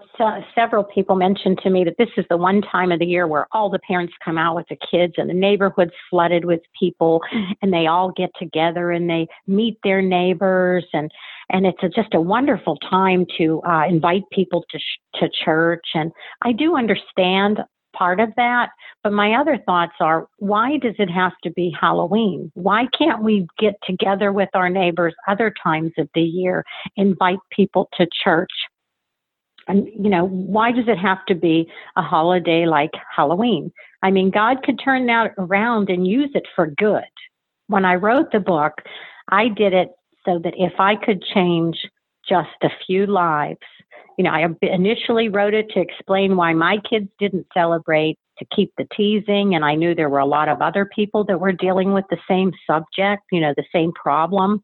several 0.54 0.84
people 0.84 1.16
mention 1.16 1.54
to 1.62 1.68
me 1.68 1.84
that 1.84 1.96
this 1.98 2.08
is 2.16 2.24
the 2.30 2.38
one 2.38 2.62
time 2.62 2.90
of 2.90 2.98
the 2.98 3.04
year 3.04 3.26
where 3.26 3.46
all 3.52 3.68
the 3.68 3.78
parents 3.80 4.14
come 4.24 4.38
out 4.38 4.56
with 4.56 4.66
the 4.70 4.78
kids 4.90 5.12
and 5.18 5.28
the 5.28 5.34
neighborhood's 5.34 5.92
flooded 6.08 6.46
with 6.46 6.62
people 6.80 7.20
and 7.60 7.70
they 7.70 7.86
all 7.86 8.10
get 8.10 8.30
together 8.38 8.90
and 8.90 9.10
they 9.10 9.28
meet 9.46 9.76
their 9.84 10.00
neighbors 10.00 10.86
and 10.94 11.10
and 11.50 11.66
it's 11.66 11.82
a, 11.82 11.90
just 11.90 12.14
a 12.14 12.20
wonderful 12.22 12.78
time 12.78 13.26
to 13.36 13.60
uh, 13.68 13.84
invite 13.86 14.22
people 14.32 14.64
to 14.70 14.78
sh- 14.78 15.20
to 15.20 15.28
church 15.44 15.84
and 15.92 16.10
I 16.40 16.52
do 16.52 16.74
understand 16.74 17.58
part 17.94 18.18
of 18.18 18.30
that. 18.36 18.70
But 19.04 19.12
my 19.12 19.34
other 19.34 19.58
thoughts 19.66 19.92
are 20.00 20.26
why 20.38 20.78
does 20.78 20.94
it 20.98 21.10
have 21.10 21.32
to 21.44 21.50
be 21.50 21.70
Halloween? 21.78 22.50
Why 22.54 22.86
can't 22.96 23.22
we 23.22 23.46
get 23.58 23.74
together 23.86 24.32
with 24.32 24.48
our 24.54 24.70
neighbors 24.70 25.14
other 25.28 25.52
times 25.62 25.92
of 25.98 26.08
the 26.14 26.22
year, 26.22 26.64
invite 26.96 27.40
people 27.50 27.90
to 27.98 28.06
church? 28.24 28.50
And, 29.68 29.86
you 29.88 30.10
know, 30.10 30.26
why 30.26 30.72
does 30.72 30.88
it 30.88 30.98
have 30.98 31.24
to 31.26 31.34
be 31.34 31.68
a 31.96 32.02
holiday 32.02 32.66
like 32.66 32.90
Halloween? 33.14 33.72
I 34.02 34.10
mean, 34.10 34.30
God 34.30 34.62
could 34.64 34.80
turn 34.82 35.06
that 35.06 35.32
around 35.38 35.88
and 35.88 36.06
use 36.06 36.30
it 36.34 36.46
for 36.54 36.66
good. 36.66 37.04
When 37.68 37.84
I 37.84 37.94
wrote 37.94 38.32
the 38.32 38.40
book, 38.40 38.72
I 39.30 39.48
did 39.48 39.72
it 39.72 39.90
so 40.24 40.40
that 40.42 40.54
if 40.56 40.72
I 40.78 40.96
could 40.96 41.22
change 41.22 41.76
just 42.28 42.50
a 42.62 42.70
few 42.86 43.06
lives, 43.06 43.60
you 44.18 44.24
know, 44.24 44.30
I 44.30 44.46
initially 44.62 45.28
wrote 45.28 45.54
it 45.54 45.70
to 45.70 45.80
explain 45.80 46.36
why 46.36 46.52
my 46.52 46.78
kids 46.88 47.08
didn't 47.18 47.46
celebrate, 47.54 48.18
to 48.38 48.44
keep 48.54 48.72
the 48.76 48.86
teasing, 48.96 49.54
and 49.54 49.64
I 49.64 49.74
knew 49.74 49.94
there 49.94 50.08
were 50.08 50.18
a 50.18 50.26
lot 50.26 50.48
of 50.48 50.60
other 50.60 50.84
people 50.84 51.24
that 51.24 51.40
were 51.40 51.52
dealing 51.52 51.92
with 51.92 52.04
the 52.10 52.18
same 52.28 52.52
subject, 52.66 53.22
you 53.30 53.40
know, 53.40 53.54
the 53.56 53.64
same 53.72 53.92
problem. 53.92 54.62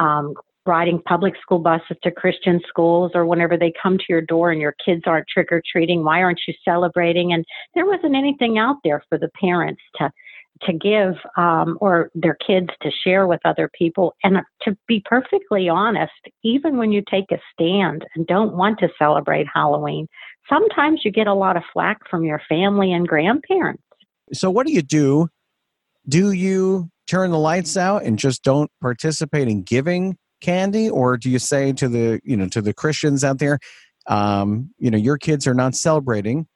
Um, 0.00 0.34
riding 0.66 1.00
public 1.06 1.34
school 1.40 1.58
buses 1.58 1.96
to 2.02 2.10
Christian 2.10 2.60
schools 2.68 3.12
or 3.14 3.26
whenever 3.26 3.56
they 3.56 3.72
come 3.82 3.98
to 3.98 4.04
your 4.08 4.20
door 4.20 4.50
and 4.50 4.60
your 4.60 4.74
kids 4.84 5.02
aren't 5.06 5.28
trick 5.28 5.52
or 5.52 5.62
treating, 5.70 6.04
why 6.04 6.22
aren't 6.22 6.40
you 6.46 6.54
celebrating? 6.64 7.32
And 7.32 7.44
there 7.74 7.86
wasn't 7.86 8.16
anything 8.16 8.58
out 8.58 8.76
there 8.84 9.02
for 9.08 9.18
the 9.18 9.30
parents 9.40 9.82
to 9.96 10.10
to 10.62 10.72
give 10.72 11.14
um, 11.36 11.76
or 11.80 12.10
their 12.14 12.36
kids 12.46 12.68
to 12.80 12.90
share 13.02 13.26
with 13.26 13.40
other 13.44 13.68
people. 13.76 14.14
And 14.22 14.36
to 14.62 14.76
be 14.86 15.02
perfectly 15.04 15.68
honest, 15.68 16.12
even 16.44 16.76
when 16.76 16.92
you 16.92 17.02
take 17.10 17.30
a 17.32 17.38
stand 17.52 18.04
and 18.14 18.26
don't 18.26 18.54
want 18.54 18.78
to 18.78 18.88
celebrate 18.98 19.46
Halloween, 19.52 20.06
sometimes 20.48 21.00
you 21.04 21.10
get 21.10 21.26
a 21.26 21.34
lot 21.34 21.56
of 21.56 21.64
flack 21.72 21.98
from 22.08 22.24
your 22.24 22.40
family 22.48 22.92
and 22.92 23.06
grandparents. 23.06 23.82
So, 24.32 24.50
what 24.50 24.66
do 24.66 24.72
you 24.72 24.82
do? 24.82 25.28
Do 26.08 26.32
you 26.32 26.88
turn 27.06 27.30
the 27.30 27.38
lights 27.38 27.76
out 27.76 28.04
and 28.04 28.18
just 28.18 28.42
don't 28.42 28.70
participate 28.80 29.48
in 29.48 29.62
giving 29.62 30.16
candy, 30.40 30.90
or 30.90 31.16
do 31.16 31.30
you 31.30 31.38
say 31.38 31.72
to 31.72 31.88
the 31.88 32.20
you 32.24 32.36
know 32.36 32.48
to 32.48 32.62
the 32.62 32.74
Christians 32.74 33.24
out 33.24 33.38
there, 33.38 33.58
um, 34.06 34.70
you 34.78 34.90
know, 34.90 34.98
your 34.98 35.18
kids 35.18 35.46
are 35.46 35.54
not 35.54 35.74
celebrating? 35.74 36.46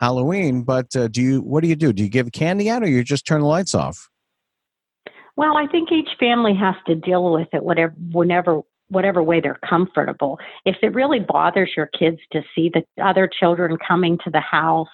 Halloween, 0.00 0.64
but 0.64 0.94
uh, 0.96 1.08
do 1.08 1.22
you? 1.22 1.40
What 1.40 1.62
do 1.62 1.68
you 1.68 1.76
do? 1.76 1.92
Do 1.92 2.02
you 2.02 2.08
give 2.08 2.30
candy 2.32 2.68
out, 2.68 2.82
or 2.82 2.88
you 2.88 3.04
just 3.04 3.26
turn 3.26 3.40
the 3.40 3.46
lights 3.46 3.74
off? 3.74 4.08
Well, 5.36 5.56
I 5.56 5.66
think 5.66 5.90
each 5.90 6.10
family 6.18 6.54
has 6.54 6.74
to 6.86 6.94
deal 6.94 7.32
with 7.32 7.48
it 7.52 7.62
whatever 7.62 7.94
whenever 8.12 8.62
whatever 8.94 9.22
way 9.22 9.40
they're 9.40 9.58
comfortable. 9.68 10.38
If 10.64 10.76
it 10.82 10.94
really 10.94 11.20
bothers 11.20 11.72
your 11.76 11.86
kids 11.86 12.18
to 12.32 12.42
see 12.54 12.70
the 12.72 12.84
other 13.02 13.28
children 13.28 13.76
coming 13.86 14.18
to 14.24 14.30
the 14.30 14.40
house, 14.40 14.88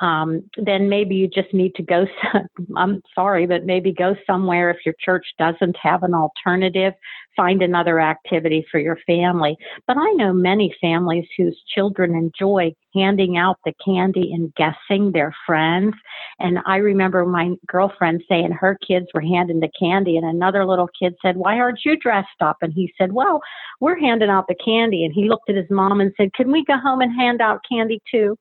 um, 0.00 0.42
then 0.62 0.88
maybe 0.88 1.14
you 1.14 1.28
just 1.28 1.54
need 1.54 1.74
to 1.76 1.82
go. 1.82 2.06
I'm 2.76 3.02
sorry, 3.14 3.46
but 3.46 3.64
maybe 3.64 3.92
go 3.92 4.14
somewhere 4.26 4.70
if 4.70 4.78
your 4.84 4.94
church 5.02 5.26
doesn't 5.38 5.76
have 5.82 6.02
an 6.02 6.14
alternative. 6.14 6.92
Find 7.36 7.62
another 7.62 8.00
activity 8.00 8.66
for 8.70 8.80
your 8.80 8.98
family. 9.06 9.56
But 9.86 9.96
I 9.98 10.10
know 10.12 10.32
many 10.32 10.74
families 10.80 11.26
whose 11.36 11.58
children 11.74 12.14
enjoy 12.14 12.72
handing 12.96 13.36
out 13.36 13.58
the 13.64 13.72
candy 13.84 14.32
and 14.32 14.54
guessing 14.54 15.12
their 15.12 15.34
friends. 15.46 15.94
And 16.38 16.58
I 16.66 16.76
remember 16.76 17.26
my 17.26 17.54
girlfriend 17.66 18.22
saying 18.28 18.52
her 18.52 18.78
kids 18.86 19.06
were 19.12 19.20
handing 19.20 19.60
the 19.60 19.70
candy, 19.78 20.16
and 20.16 20.26
another 20.26 20.64
little 20.64 20.88
kid 21.00 21.14
said, 21.22 21.36
Why 21.36 21.58
aren't 21.58 21.80
you 21.84 21.96
dressed 21.96 22.40
up? 22.40 22.56
And 22.62 22.72
he 22.72 22.92
said, 22.98 23.12
Well, 23.12 23.40
we're 23.80 23.98
handing 23.98 24.30
out 24.30 24.46
the 24.48 24.56
candy. 24.64 25.04
And 25.04 25.14
he 25.14 25.28
looked 25.28 25.50
at 25.50 25.56
his 25.56 25.70
mom 25.70 26.00
and 26.00 26.12
said, 26.16 26.32
Can 26.34 26.50
we 26.50 26.64
go 26.64 26.78
home 26.78 27.00
and 27.00 27.14
hand 27.14 27.40
out 27.40 27.60
candy 27.70 28.00
too? 28.10 28.36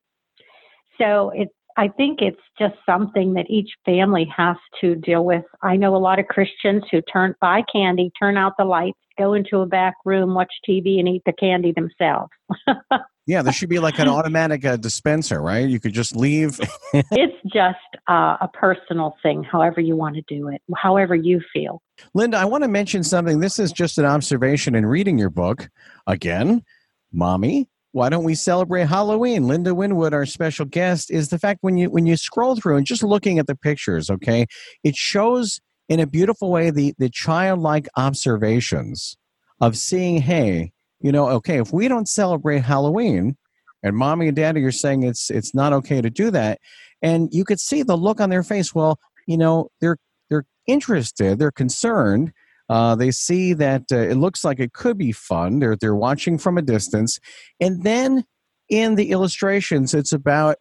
So 0.98 1.32
it, 1.36 1.50
I 1.78 1.90
think 1.90 2.22
it's 2.22 2.40
just 2.58 2.76
something 2.86 3.34
that 3.34 3.50
each 3.50 3.70
family 3.86 4.32
has 4.36 4.56
to 4.82 4.96
deal 4.96 5.26
with. 5.26 5.44
I 5.62 5.76
know 5.76 5.96
a 5.96 5.98
lot 5.98 6.20
of 6.20 6.28
Christians 6.28 6.84
who 6.90 7.02
turn 7.02 7.36
buy 7.42 7.64
candy, 7.72 8.12
turn 8.18 8.38
out 8.38 8.54
the 8.58 8.64
lights, 8.64 9.00
go 9.18 9.34
into 9.34 9.60
a 9.60 9.66
back 9.66 9.96
room, 10.06 10.34
watch 10.34 10.54
TV, 10.68 11.00
and 11.00 11.08
eat 11.08 11.24
the 11.26 11.34
candy 11.34 11.74
themselves. 11.74 12.32
yeah, 13.28 13.42
there 13.42 13.54
should 13.54 13.70
be 13.70 13.80
like 13.80 14.00
an 14.00 14.08
automatic 14.08 14.64
uh, 14.66 14.78
dispenser, 14.78 15.42
right? 15.42 15.68
You 15.68 15.80
could 15.80 15.94
just 15.94 16.16
leave. 16.16 16.60
it's 16.94 17.42
just 17.52 17.78
uh, 18.08 18.38
a 18.42 18.50
personal 18.54 19.16
thing, 19.24 19.44
however 19.44 19.82
you 19.82 19.96
want 19.96 20.16
to 20.16 20.24
do 20.28 20.48
it, 20.48 20.62
however 20.76 21.16
you 21.16 21.42
feel. 21.52 21.82
Linda, 22.14 22.38
I 22.38 22.46
want 22.46 22.64
to 22.64 22.68
mention 22.68 23.04
something. 23.04 23.40
This 23.40 23.58
is 23.60 23.72
just 23.72 23.98
an 23.98 24.06
observation 24.06 24.76
in 24.76 24.86
reading 24.86 25.18
your 25.18 25.30
book. 25.30 25.70
Again, 26.08 26.64
mommy 27.12 27.68
why 27.96 28.10
don't 28.10 28.26
we 28.26 28.36
celebrate 28.36 28.90
Halloween? 28.90 29.48
Linda 29.48 29.74
Winwood, 29.74 30.14
our 30.14 30.26
special 30.26 30.66
guest, 30.66 31.10
is 31.10 31.30
the 31.30 31.40
fact 31.40 31.60
when 31.62 31.78
you 31.78 31.90
when 31.90 32.06
you 32.06 32.18
scroll 32.18 32.58
through 32.58 32.76
and 32.76 32.86
just 32.86 33.04
looking 33.04 33.40
at 33.40 33.48
the 33.48 33.56
pictures, 33.56 34.10
okay, 34.10 34.48
it 34.84 34.98
shows 34.98 35.62
in 35.88 36.02
a 36.02 36.06
beautiful 36.06 36.52
way 36.52 36.72
the 36.72 36.94
the 36.98 37.08
childlike 37.08 37.88
observations 37.96 39.16
of 39.62 39.78
seeing, 39.78 40.22
hey, 40.22 40.74
you 41.06 41.12
know, 41.12 41.30
okay, 41.30 41.60
if 41.60 41.72
we 41.72 41.88
don't 41.88 42.10
celebrate 42.10 42.64
Halloween, 42.64 43.38
and 43.84 43.96
mommy 43.96 44.28
and 44.28 44.36
daddy 44.36 44.64
are 44.64 44.72
saying 44.72 45.04
it's 45.04 45.30
it's 45.30 45.54
not 45.54 45.72
okay 45.72 46.02
to 46.02 46.10
do 46.10 46.32
that, 46.32 46.58
and 47.04 47.30
you 47.32 47.46
could 47.46 47.60
see 47.60 47.84
the 47.84 47.96
look 47.96 48.20
on 48.20 48.32
their 48.32 48.42
face. 48.42 48.74
Well, 48.74 48.98
you 49.28 49.38
know, 49.38 49.70
they're 49.82 49.98
they're 50.32 50.46
interested, 50.66 51.38
they're 51.38 51.52
concerned. 51.52 52.32
Uh, 52.70 52.96
they 52.96 53.12
see 53.12 53.54
that 53.54 53.84
uh, 53.92 53.98
it 53.98 54.16
looks 54.16 54.44
like 54.44 54.60
it 54.60 54.74
could 54.74 54.98
be 54.98 55.12
fun. 55.12 55.60
They're 55.60 55.76
they're 55.76 55.96
watching 55.96 56.40
from 56.40 56.58
a 56.58 56.64
distance, 56.64 57.20
and 57.60 57.84
then 57.84 58.24
in 58.68 58.96
the 58.96 59.12
illustrations, 59.12 59.94
it's 59.94 60.12
about 60.12 60.56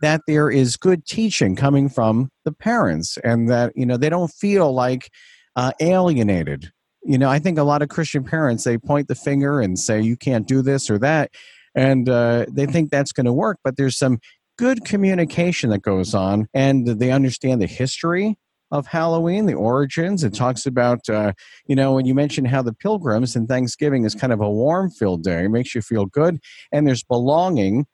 that 0.00 0.20
there 0.28 0.48
is 0.48 0.76
good 0.76 1.04
teaching 1.06 1.56
coming 1.56 1.88
from 1.88 2.30
the 2.44 2.52
parents, 2.52 3.18
and 3.24 3.50
that 3.50 3.72
you 3.74 3.84
know 3.84 3.96
they 3.96 4.10
don't 4.10 4.30
feel 4.30 4.72
like 4.72 5.10
uh, 5.56 5.72
alienated. 5.80 6.70
You 7.04 7.18
know, 7.18 7.28
I 7.28 7.38
think 7.38 7.58
a 7.58 7.64
lot 7.64 7.82
of 7.82 7.88
Christian 7.88 8.24
parents 8.24 8.64
they 8.64 8.78
point 8.78 9.08
the 9.08 9.14
finger 9.14 9.60
and 9.60 9.78
say 9.78 10.00
you 10.00 10.16
can't 10.16 10.46
do 10.46 10.62
this 10.62 10.88
or 10.88 10.98
that, 10.98 11.32
and 11.74 12.08
uh, 12.08 12.46
they 12.48 12.66
think 12.66 12.90
that's 12.90 13.12
going 13.12 13.26
to 13.26 13.32
work. 13.32 13.58
But 13.64 13.76
there's 13.76 13.98
some 13.98 14.18
good 14.56 14.84
communication 14.84 15.70
that 15.70 15.82
goes 15.82 16.14
on, 16.14 16.48
and 16.54 16.86
they 16.86 17.10
understand 17.10 17.60
the 17.60 17.66
history 17.66 18.36
of 18.70 18.86
Halloween, 18.86 19.46
the 19.46 19.54
origins. 19.54 20.24
It 20.24 20.34
talks 20.34 20.64
about, 20.64 21.08
uh, 21.08 21.32
you 21.66 21.76
know, 21.76 21.92
when 21.92 22.06
you 22.06 22.14
mention 22.14 22.46
how 22.46 22.62
the 22.62 22.72
pilgrims 22.72 23.36
and 23.36 23.46
Thanksgiving 23.46 24.04
is 24.04 24.14
kind 24.14 24.32
of 24.32 24.40
a 24.40 24.50
warm 24.50 24.90
filled 24.90 25.22
day, 25.22 25.44
it 25.44 25.50
makes 25.50 25.74
you 25.74 25.82
feel 25.82 26.06
good. 26.06 26.38
And 26.72 26.86
there's 26.86 27.04
belonging 27.04 27.86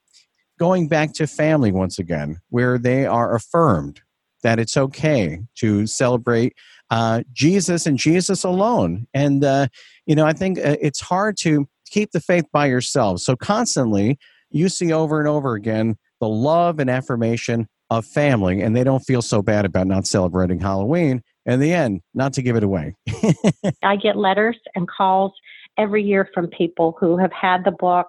going 0.59 0.88
back 0.88 1.12
to 1.14 1.27
family 1.27 1.73
once 1.73 1.99
again, 1.99 2.40
where 2.51 2.79
they 2.79 3.07
are 3.07 3.35
affirmed 3.35 4.03
that 4.42 4.59
it's 4.59 4.77
okay 4.77 5.40
to 5.57 5.87
celebrate 5.87 6.55
uh, 6.90 7.22
Jesus 7.33 7.87
and 7.87 7.98
Jesus 7.98 8.44
alone. 8.44 9.07
And, 9.12 9.44
uh, 9.44 9.68
you 10.07 10.14
know, 10.14 10.27
I 10.27 10.33
think 10.33 10.59
uh, 10.59 10.77
it's 10.81 11.01
hard 11.01 11.37
to 11.38 11.68
keep 11.90 12.12
the 12.12 12.20
faith 12.20 12.44
by 12.53 12.66
yourself. 12.66 13.20
So 13.20 13.37
constantly 13.37 14.18
you 14.51 14.68
see 14.68 14.92
over 14.92 15.18
and 15.18 15.29
over 15.29 15.55
again 15.55 15.96
the 16.20 16.29
love 16.29 16.79
and 16.79 16.88
affirmation 16.88 17.68
of 17.90 18.05
family 18.05 18.61
and 18.61 18.77
they 18.77 18.85
don't 18.85 19.01
feel 19.01 19.22
so 19.22 19.42
bad 19.42 19.64
about 19.64 19.87
not 19.87 20.07
celebrating 20.07 20.61
Halloween. 20.61 21.22
In 21.46 21.61
the 21.61 21.72
end, 21.72 22.03
not 22.12 22.35
to 22.35 22.42
give 22.42 22.57
it 22.57 22.62
away. 22.62 22.94
I 23.83 23.96
get 23.96 24.18
letters 24.18 24.59
and 24.74 24.87
calls 24.87 25.33
every 25.79 26.03
year 26.03 26.29
from 26.35 26.48
people 26.48 26.94
who 27.01 27.16
have 27.16 27.33
had 27.33 27.64
the 27.64 27.70
book, 27.70 28.09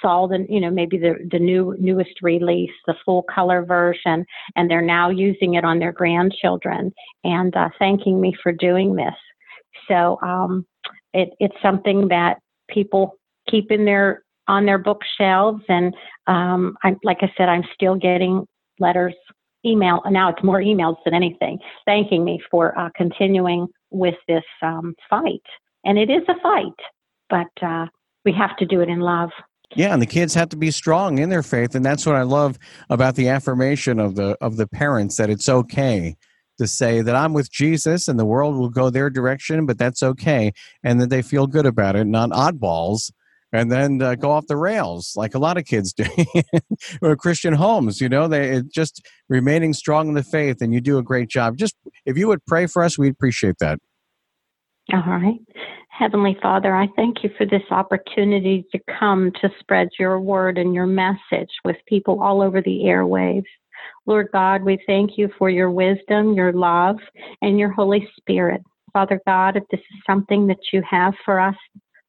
saw 0.00 0.26
the 0.26 0.46
you 0.48 0.60
know 0.60 0.70
maybe 0.70 0.98
the 0.98 1.14
the 1.30 1.38
new 1.38 1.74
newest 1.78 2.22
release, 2.22 2.70
the 2.86 2.94
full 3.04 3.22
color 3.22 3.64
version, 3.64 4.24
and 4.54 4.70
they're 4.70 4.82
now 4.82 5.10
using 5.10 5.54
it 5.54 5.64
on 5.64 5.78
their 5.78 5.92
grandchildren 5.92 6.92
and 7.24 7.56
uh, 7.56 7.68
thanking 7.78 8.20
me 8.20 8.34
for 8.42 8.52
doing 8.52 8.94
this. 8.94 9.14
So 9.88 10.18
um, 10.22 10.66
it, 11.12 11.30
it's 11.40 11.56
something 11.62 12.08
that 12.08 12.38
people 12.68 13.16
keep 13.48 13.70
in 13.70 13.84
their 13.84 14.22
on 14.48 14.64
their 14.64 14.78
bookshelves, 14.78 15.62
and 15.68 15.94
um, 16.26 16.76
I, 16.84 16.94
like 17.02 17.18
I 17.20 17.32
said, 17.36 17.48
I'm 17.48 17.64
still 17.74 17.96
getting 17.96 18.46
letters, 18.78 19.14
email. 19.64 20.02
Now 20.08 20.30
it's 20.30 20.42
more 20.42 20.60
emails 20.60 20.96
than 21.04 21.14
anything, 21.14 21.58
thanking 21.84 22.24
me 22.24 22.40
for 22.50 22.78
uh, 22.78 22.90
continuing 22.96 23.66
with 23.90 24.14
this 24.28 24.44
um, 24.62 24.94
fight. 25.10 25.42
And 25.84 25.98
it 25.98 26.10
is 26.10 26.22
a 26.28 26.40
fight, 26.40 26.78
but 27.30 27.66
uh, 27.66 27.86
we 28.24 28.32
have 28.32 28.56
to 28.58 28.66
do 28.66 28.80
it 28.80 28.88
in 28.88 29.00
love. 29.00 29.30
Yeah, 29.74 29.92
and 29.92 30.00
the 30.00 30.06
kids 30.06 30.32
have 30.34 30.48
to 30.50 30.56
be 30.56 30.70
strong 30.70 31.18
in 31.18 31.28
their 31.28 31.42
faith, 31.42 31.74
and 31.74 31.84
that's 31.84 32.06
what 32.06 32.14
I 32.14 32.22
love 32.22 32.58
about 32.88 33.16
the 33.16 33.28
affirmation 33.28 33.98
of 33.98 34.14
the 34.14 34.36
of 34.40 34.56
the 34.56 34.66
parents 34.66 35.16
that 35.16 35.28
it's 35.28 35.48
okay 35.48 36.16
to 36.58 36.66
say 36.66 37.02
that 37.02 37.14
I'm 37.14 37.34
with 37.34 37.50
Jesus 37.50 38.08
and 38.08 38.18
the 38.18 38.24
world 38.24 38.56
will 38.56 38.70
go 38.70 38.88
their 38.88 39.10
direction, 39.10 39.66
but 39.66 39.76
that's 39.76 40.02
okay, 40.02 40.52
and 40.82 41.00
that 41.00 41.10
they 41.10 41.20
feel 41.20 41.46
good 41.46 41.66
about 41.66 41.96
it, 41.96 42.06
not 42.06 42.30
oddballs 42.30 43.10
and 43.52 43.70
then 43.70 44.02
uh, 44.02 44.16
go 44.16 44.32
off 44.32 44.48
the 44.48 44.56
rails 44.56 45.14
like 45.16 45.34
a 45.34 45.38
lot 45.38 45.56
of 45.56 45.64
kids 45.64 45.92
do 45.92 46.04
or 47.02 47.14
christian 47.14 47.54
homes 47.54 48.00
you 48.00 48.08
know 48.08 48.26
they 48.26 48.60
just 48.74 49.06
remaining 49.28 49.72
strong 49.72 50.08
in 50.08 50.14
the 50.14 50.22
faith 50.22 50.60
and 50.60 50.72
you 50.72 50.80
do 50.80 50.98
a 50.98 51.02
great 51.02 51.28
job. 51.28 51.56
Just 51.56 51.76
if 52.04 52.16
you 52.16 52.28
would 52.28 52.44
pray 52.46 52.66
for 52.66 52.82
us 52.82 52.98
we'd 52.98 53.12
appreciate 53.12 53.58
that. 53.58 53.78
All 54.92 55.02
right 55.06 55.38
heavenly 55.98 56.36
father 56.42 56.74
i 56.74 56.88
thank 56.96 57.22
you 57.22 57.30
for 57.36 57.46
this 57.46 57.62
opportunity 57.70 58.64
to 58.72 58.78
come 58.98 59.30
to 59.40 59.50
spread 59.60 59.88
your 59.98 60.20
word 60.20 60.58
and 60.58 60.74
your 60.74 60.86
message 60.86 61.50
with 61.64 61.76
people 61.86 62.22
all 62.22 62.42
over 62.42 62.60
the 62.62 62.82
airwaves 62.84 63.44
lord 64.06 64.28
god 64.32 64.62
we 64.62 64.78
thank 64.86 65.16
you 65.16 65.28
for 65.38 65.48
your 65.48 65.70
wisdom 65.70 66.34
your 66.34 66.52
love 66.52 66.96
and 67.42 67.58
your 67.58 67.70
holy 67.70 68.08
spirit 68.18 68.62
Father 68.92 69.20
God, 69.26 69.56
if 69.56 69.64
this 69.70 69.80
is 69.80 70.02
something 70.06 70.46
that 70.46 70.72
you 70.72 70.80
have 70.88 71.12
for 71.22 71.38
us 71.38 71.56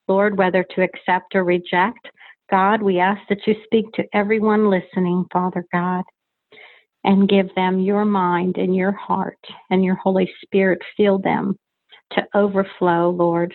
Lord, 0.08 0.38
whether 0.38 0.64
to 0.64 0.82
accept 0.82 1.36
or 1.36 1.44
reject. 1.44 2.08
God, 2.50 2.82
we 2.82 3.00
ask 3.00 3.20
that 3.30 3.46
you 3.46 3.56
speak 3.66 3.92
to 3.94 4.06
everyone 4.14 4.70
listening, 4.70 5.26
Father 5.34 5.66
God, 5.74 6.04
and 7.04 7.28
give 7.28 7.54
them 7.56 7.80
your 7.80 8.06
mind 8.06 8.58
and 8.58 8.76
your 8.76 8.94
heart 8.94 9.40
and 9.70 9.84
your 9.84 9.96
Holy 9.96 10.30
Spirit 10.44 10.80
fill 10.96 11.20
them 11.20 11.58
to 12.14 12.24
overflow, 12.34 13.10
Lord. 13.10 13.54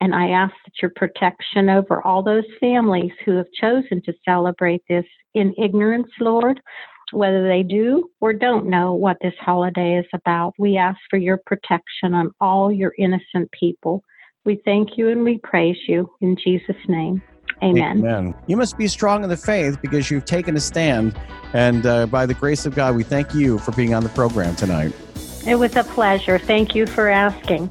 And 0.00 0.14
I 0.14 0.28
ask 0.28 0.54
that 0.64 0.80
your 0.80 0.92
protection 0.94 1.68
over 1.68 2.02
all 2.02 2.22
those 2.22 2.44
families 2.60 3.12
who 3.24 3.36
have 3.36 3.50
chosen 3.60 4.00
to 4.02 4.12
celebrate 4.24 4.82
this 4.88 5.04
in 5.34 5.54
ignorance, 5.58 6.08
Lord, 6.20 6.60
whether 7.12 7.48
they 7.48 7.62
do 7.62 8.08
or 8.20 8.32
don't 8.32 8.66
know 8.66 8.94
what 8.94 9.16
this 9.20 9.34
holiday 9.40 9.98
is 9.98 10.06
about. 10.14 10.54
We 10.58 10.76
ask 10.76 10.98
for 11.10 11.18
your 11.18 11.40
protection 11.46 12.14
on 12.14 12.30
all 12.40 12.70
your 12.70 12.92
innocent 12.98 13.50
people. 13.58 14.04
We 14.44 14.60
thank 14.64 14.96
you 14.96 15.08
and 15.08 15.24
we 15.24 15.38
praise 15.38 15.78
you 15.88 16.10
in 16.20 16.36
Jesus' 16.42 16.76
name. 16.88 17.22
Amen. 17.62 17.98
Amen. 17.98 18.34
You 18.46 18.56
must 18.56 18.78
be 18.78 18.86
strong 18.86 19.24
in 19.24 19.30
the 19.30 19.36
faith 19.36 19.82
because 19.82 20.10
you've 20.10 20.24
taken 20.24 20.56
a 20.56 20.60
stand. 20.60 21.18
And 21.52 21.84
uh, 21.84 22.06
by 22.06 22.24
the 22.26 22.34
grace 22.34 22.66
of 22.66 22.74
God, 22.74 22.94
we 22.94 23.02
thank 23.02 23.34
you 23.34 23.58
for 23.58 23.72
being 23.72 23.94
on 23.94 24.04
the 24.04 24.10
program 24.10 24.54
tonight. 24.54 24.92
It 25.46 25.56
was 25.56 25.74
a 25.76 25.82
pleasure. 25.82 26.38
Thank 26.38 26.74
you 26.74 26.86
for 26.86 27.08
asking. 27.08 27.70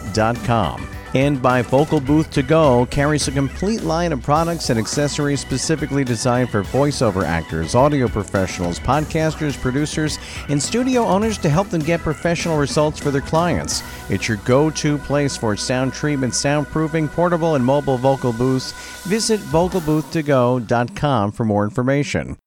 north-america.beyerdynamic.com 0.11 0.87
and 1.13 1.41
by 1.41 1.61
Vocal 1.61 1.99
Booth 1.99 2.31
to 2.31 2.41
Go 2.41 2.85
carries 2.85 3.27
a 3.27 3.33
complete 3.33 3.81
line 3.81 4.13
of 4.13 4.23
products 4.23 4.69
and 4.69 4.79
accessories 4.79 5.41
specifically 5.41 6.05
designed 6.05 6.49
for 6.49 6.63
voiceover 6.63 7.25
actors, 7.25 7.75
audio 7.75 8.07
professionals, 8.07 8.79
podcasters, 8.79 9.59
producers, 9.59 10.17
and 10.47 10.63
studio 10.63 11.03
owners 11.03 11.37
to 11.39 11.49
help 11.49 11.67
them 11.67 11.81
get 11.81 11.99
professional 11.99 12.57
results 12.57 12.97
for 12.97 13.11
their 13.11 13.19
clients. 13.19 13.83
It's 14.09 14.29
your 14.29 14.37
go 14.45 14.69
to 14.69 14.97
place 14.99 15.35
for 15.35 15.57
sound 15.57 15.91
treatment, 15.91 16.31
soundproofing, 16.31 17.11
portable, 17.11 17.55
and 17.55 17.65
mobile 17.65 17.97
vocal 17.97 18.31
booths. 18.31 18.71
Visit 19.05 19.41
vocalbooth2go.com 19.41 21.31
for 21.33 21.43
more 21.43 21.65
information. 21.65 22.37